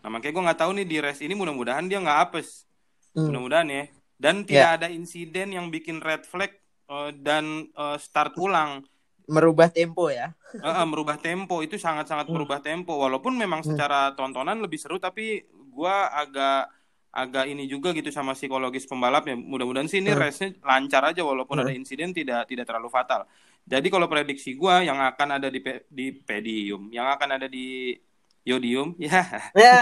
Nah 0.00 0.08
makanya 0.08 0.32
gue 0.32 0.44
nggak 0.48 0.60
tahu 0.60 0.70
nih 0.80 0.86
di 0.86 0.96
race 0.98 1.20
ini 1.20 1.34
mudah-mudahan 1.34 1.86
dia 1.86 1.98
nggak 1.98 2.18
apes, 2.30 2.64
Hmm. 3.12 3.28
mudah-mudahan 3.28 3.68
ya. 3.68 3.84
Dan 4.16 4.44
tidak 4.44 4.70
ada 4.76 4.88
insiden 4.88 5.48
yang 5.50 5.68
bikin 5.68 5.98
red 5.98 6.24
flag 6.24 6.52
eh, 6.90 7.10
dan 7.16 7.44
eh, 7.66 7.96
start 7.96 8.34
ulang. 8.36 8.82
Merubah 9.30 9.70
tempo 9.70 10.10
ya. 10.10 10.34
Eh, 10.52 10.66
eh, 10.66 10.86
merubah 10.86 11.14
tempo 11.16 11.62
itu 11.62 11.78
sangat-sangat 11.78 12.26
Hmm. 12.26 12.34
merubah 12.34 12.58
tempo. 12.58 12.98
Walaupun 12.98 13.38
memang 13.38 13.62
Hmm. 13.62 13.72
secara 13.72 14.10
tontonan 14.12 14.58
lebih 14.58 14.74
seru, 14.74 14.98
tapi 14.98 15.40
gua 15.70 16.10
agak 16.10 16.66
agak 17.10 17.46
ini 17.46 17.66
juga 17.66 17.90
gitu 17.90 18.06
sama 18.10 18.34
psikologis 18.34 18.86
pembalap 18.86 19.26
ya. 19.26 19.34
Mudah-mudahan 19.34 19.86
sih 19.86 19.98
ini 19.98 20.10
Hmm. 20.10 20.18
race-nya 20.18 20.54
lancar 20.62 21.02
aja 21.04 21.22
walaupun 21.22 21.58
Hmm. 21.58 21.66
ada 21.66 21.72
insiden 21.74 22.10
tidak 22.10 22.46
tidak 22.46 22.66
terlalu 22.66 22.86
fatal. 22.86 23.26
Jadi 23.66 23.86
kalau 23.92 24.10
prediksi 24.10 24.56
gua 24.56 24.82
yang 24.82 24.98
akan 24.98 25.38
ada 25.40 25.48
di 25.48 25.60
pe- 25.62 25.84
di 25.88 26.10
podium, 26.12 26.90
yang 26.90 27.06
akan 27.12 27.38
ada 27.38 27.46
di 27.46 27.96
yodium, 28.42 28.96
ya 29.02 29.22
Ya. 29.52 29.80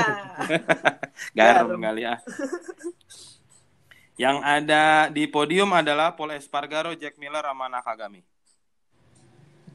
garam 1.37 1.79
kali 1.79 2.03
ya. 2.05 2.19
Yang 4.19 4.37
ada 4.43 4.83
di 5.15 5.31
podium 5.31 5.71
adalah 5.71 6.11
Paul 6.19 6.35
Espargaro, 6.35 6.91
Jack 6.99 7.23
Miller, 7.23 7.47
sama 7.47 7.71
Nakagami. 7.71 8.27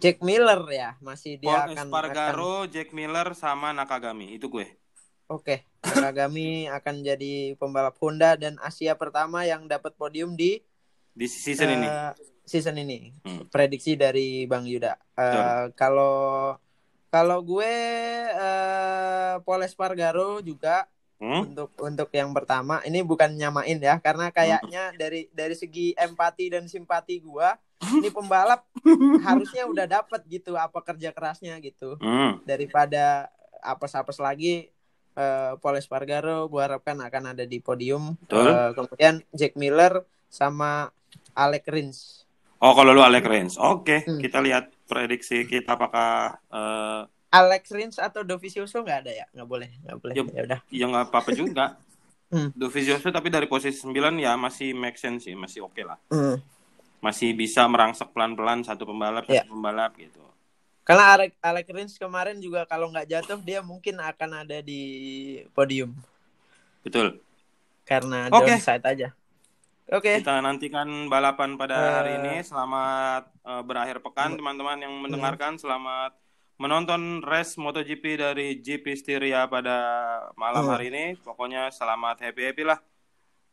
Jack 0.03 0.19
Miller 0.19 0.59
ya, 0.67 0.99
masih 0.99 1.39
dia 1.39 1.47
Paul 1.47 1.59
akan 1.63 1.71
akan 1.71 1.79
Espargaro, 1.79 2.55
Jack 2.67 2.91
Miller, 2.91 3.27
sama 3.39 3.71
Nakagami. 3.71 4.35
Itu 4.35 4.51
gue. 4.51 4.67
Oke, 5.31 5.63
Nakagami 5.79 6.67
akan 6.67 7.07
jadi 7.07 7.55
pembalap 7.55 7.95
Honda 8.03 8.35
dan 8.35 8.59
Asia 8.59 8.99
pertama 8.99 9.47
yang 9.47 9.63
dapat 9.63 9.95
podium 9.95 10.35
di 10.35 10.59
Di 11.15 11.23
season 11.31 11.71
ini. 11.71 11.87
Season 12.43 12.75
ini. 12.77 13.11
Hmm. 13.23 13.47
Prediksi 13.47 13.95
dari 13.95 14.43
Bang 14.43 14.63
Yuda. 14.63 14.93
Eh, 15.15 15.65
Kalau 15.73 16.55
kalau 17.07 17.39
gue 17.41 17.73
eh, 18.27 19.35
Paul 19.39 19.61
Espargaro 19.61 20.39
juga 20.39 20.87
Hmm? 21.13 21.39
untuk 21.47 21.71
untuk 21.79 22.09
yang 22.11 22.35
pertama 22.35 22.83
ini 22.83 22.99
bukan 22.99 23.31
nyamain 23.31 23.79
ya 23.79 23.95
karena 23.97 24.27
kayaknya 24.27 24.91
dari 24.91 25.31
dari 25.31 25.55
segi 25.55 25.95
empati 25.95 26.51
dan 26.51 26.67
simpati 26.67 27.23
gua 27.23 27.55
ini 27.79 28.11
pembalap 28.11 28.67
harusnya 29.23 29.63
udah 29.63 29.87
dapat 29.87 30.19
gitu 30.27 30.59
apa 30.59 30.83
kerja 30.83 31.15
kerasnya 31.15 31.55
gitu 31.63 31.95
Hmm. 31.95 32.43
daripada 32.43 33.31
apes-apes 33.63 34.19
lagi 34.19 34.67
eh 35.15 35.51
Paul 35.63 35.79
Espargaro 35.79 36.51
gua 36.51 36.67
harapkan 36.67 36.99
akan 36.99 37.31
ada 37.31 37.47
di 37.47 37.63
podium 37.63 38.19
Betul. 38.19 38.51
Eh, 38.51 38.71
kemudian 38.75 39.13
Jack 39.31 39.55
Miller 39.55 40.03
sama 40.27 40.91
Alec 41.31 41.63
Rins 41.71 42.22
Oh, 42.63 42.71
kalau 42.71 42.95
lu 42.95 43.03
Alec 43.03 43.27
Rins. 43.27 43.59
Oke, 43.59 44.07
Hmm. 44.07 44.23
kita 44.23 44.39
lihat 44.39 44.71
prediksi 44.87 45.43
kita 45.43 45.75
apakah 45.75 46.39
eh 46.47 47.01
Alex 47.33 47.63
Rins 47.73 47.97
atau 47.99 48.21
Dovizioso 48.23 48.79
nggak 48.79 48.99
ada 49.03 49.11
ya 49.11 49.25
nggak 49.33 49.47
boleh 49.49 49.69
nggak 49.83 49.97
boleh 49.99 50.13
Yup. 50.15 50.27
ya 50.31 50.41
udah 50.47 50.59
ya 50.71 50.85
nggak 50.87 51.05
apa-apa 51.11 51.31
juga. 51.35 51.65
Hmm. 52.33 52.49
Dovizioso 52.57 53.13
tapi 53.13 53.29
dari 53.29 53.45
posisi 53.45 53.77
9 53.85 54.17
ya 54.17 54.33
masih 54.33 54.73
make 54.73 54.97
sense 54.97 55.29
sih, 55.29 55.37
masih 55.37 55.69
oke 55.69 55.85
lah. 55.85 56.01
Hmm. 56.09 56.41
Masih 56.97 57.29
bisa 57.37 57.61
merangsek 57.69 58.09
pelan-pelan 58.09 58.65
satu 58.65 58.89
pembalap, 58.89 59.29
Ya. 59.29 59.45
satu 59.45 59.53
pembalap 59.53 59.93
gitu. 60.01 60.17
Karena 60.81 61.13
Alec, 61.13 61.37
Alec 61.45 61.69
Rins 61.69 61.93
kemarin 61.93 62.41
juga 62.41 62.65
kalau 62.65 62.89
nggak 62.89 63.05
jatuh 63.05 63.37
dia 63.37 63.61
mungkin 63.61 64.01
akan 64.01 64.49
ada 64.49 64.65
di 64.65 64.81
podium 65.53 65.93
Betul. 66.81 67.21
karena 67.85 68.33
Oke. 68.33 68.49
downside 68.49 68.81
aja. 68.81 69.13
Oke. 69.85 70.23
Kita 70.23 70.39
nantikan 70.39 70.87
balapan 71.05 71.55
pada 71.55 71.75
Eh. 71.75 71.91
hari 71.93 72.11
ini. 72.17 72.33
Selamat 72.41 73.27
eh, 73.43 73.61
berakhir 73.61 73.99
pekan 73.99 74.33
teman-teman 74.33 74.79
yang 74.79 74.93
mendengarkan. 74.97 75.55
Selamat 75.55 76.15
menonton 76.55 77.19
race 77.19 77.59
MotoGP 77.59 78.15
dari 78.15 78.47
GP 78.57 78.95
Styria 78.95 79.43
pada 79.45 79.75
malam 80.33 80.63
Hmm. 80.63 80.71
hari 80.71 80.87
ini. 80.87 81.05
Pokoknya 81.17 81.67
selamat 81.69 82.23
happy-happy 82.23 82.63
lah. 82.63 82.79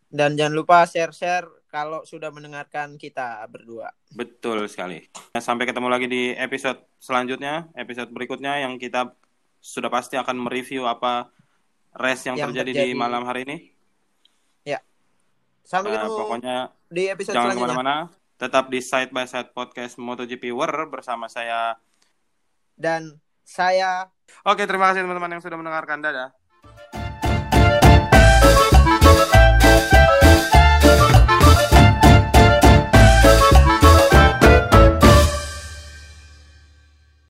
Dan 0.06 0.34
jangan 0.34 0.54
lupa 0.54 0.82
share-share 0.84 1.46
kalau 1.66 2.02
sudah 2.02 2.30
mendengarkan 2.30 2.94
kita 2.94 3.46
berdua. 3.46 3.90
Betul 4.10 4.66
sekali. 4.66 5.06
Sampai 5.36 5.66
ketemu 5.66 5.86
lagi 5.86 6.06
di 6.06 6.30
episode 6.32 6.82
selanjutnya, 6.98 7.70
episode 7.74 8.10
berikutnya 8.10 8.58
yang 8.58 8.74
kita 8.74 9.14
sudah 9.56 9.86
pasti 9.86 10.14
akan 10.14 10.34
mereview 10.40 10.82
apa 10.84 11.30
race 11.92 12.26
yang, 12.26 12.34
Yang 12.34 12.46
terjadi, 12.50 12.70
terjadi. 12.72 12.90
di 12.90 12.98
malam 12.98 13.22
hari 13.22 13.42
ini. 13.44 13.56
Sampai 15.70 15.94
Eh, 15.94 16.02
ketemu 16.02 16.16
pokoknya 16.18 16.56
di 16.90 17.02
episode 17.06 17.34
jangan 17.38 17.54
selanjutnya. 17.54 17.70
ke 17.70 17.78
mana-mana. 17.78 17.96
Tetap 18.34 18.64
di 18.66 18.80
Side 18.82 19.14
by 19.14 19.26
Side 19.30 19.54
Podcast 19.54 19.94
MotoGP 20.02 20.50
World 20.50 20.90
bersama 20.90 21.30
saya. 21.30 21.78
Dan 22.74 23.22
saya 23.46 24.10
Oke, 24.42 24.66
terima 24.66 24.90
kasih 24.90 25.06
teman-teman 25.06 25.38
yang 25.38 25.42
sudah 25.42 25.58
mendengarkan. 25.58 26.02
Dadah. 26.02 26.34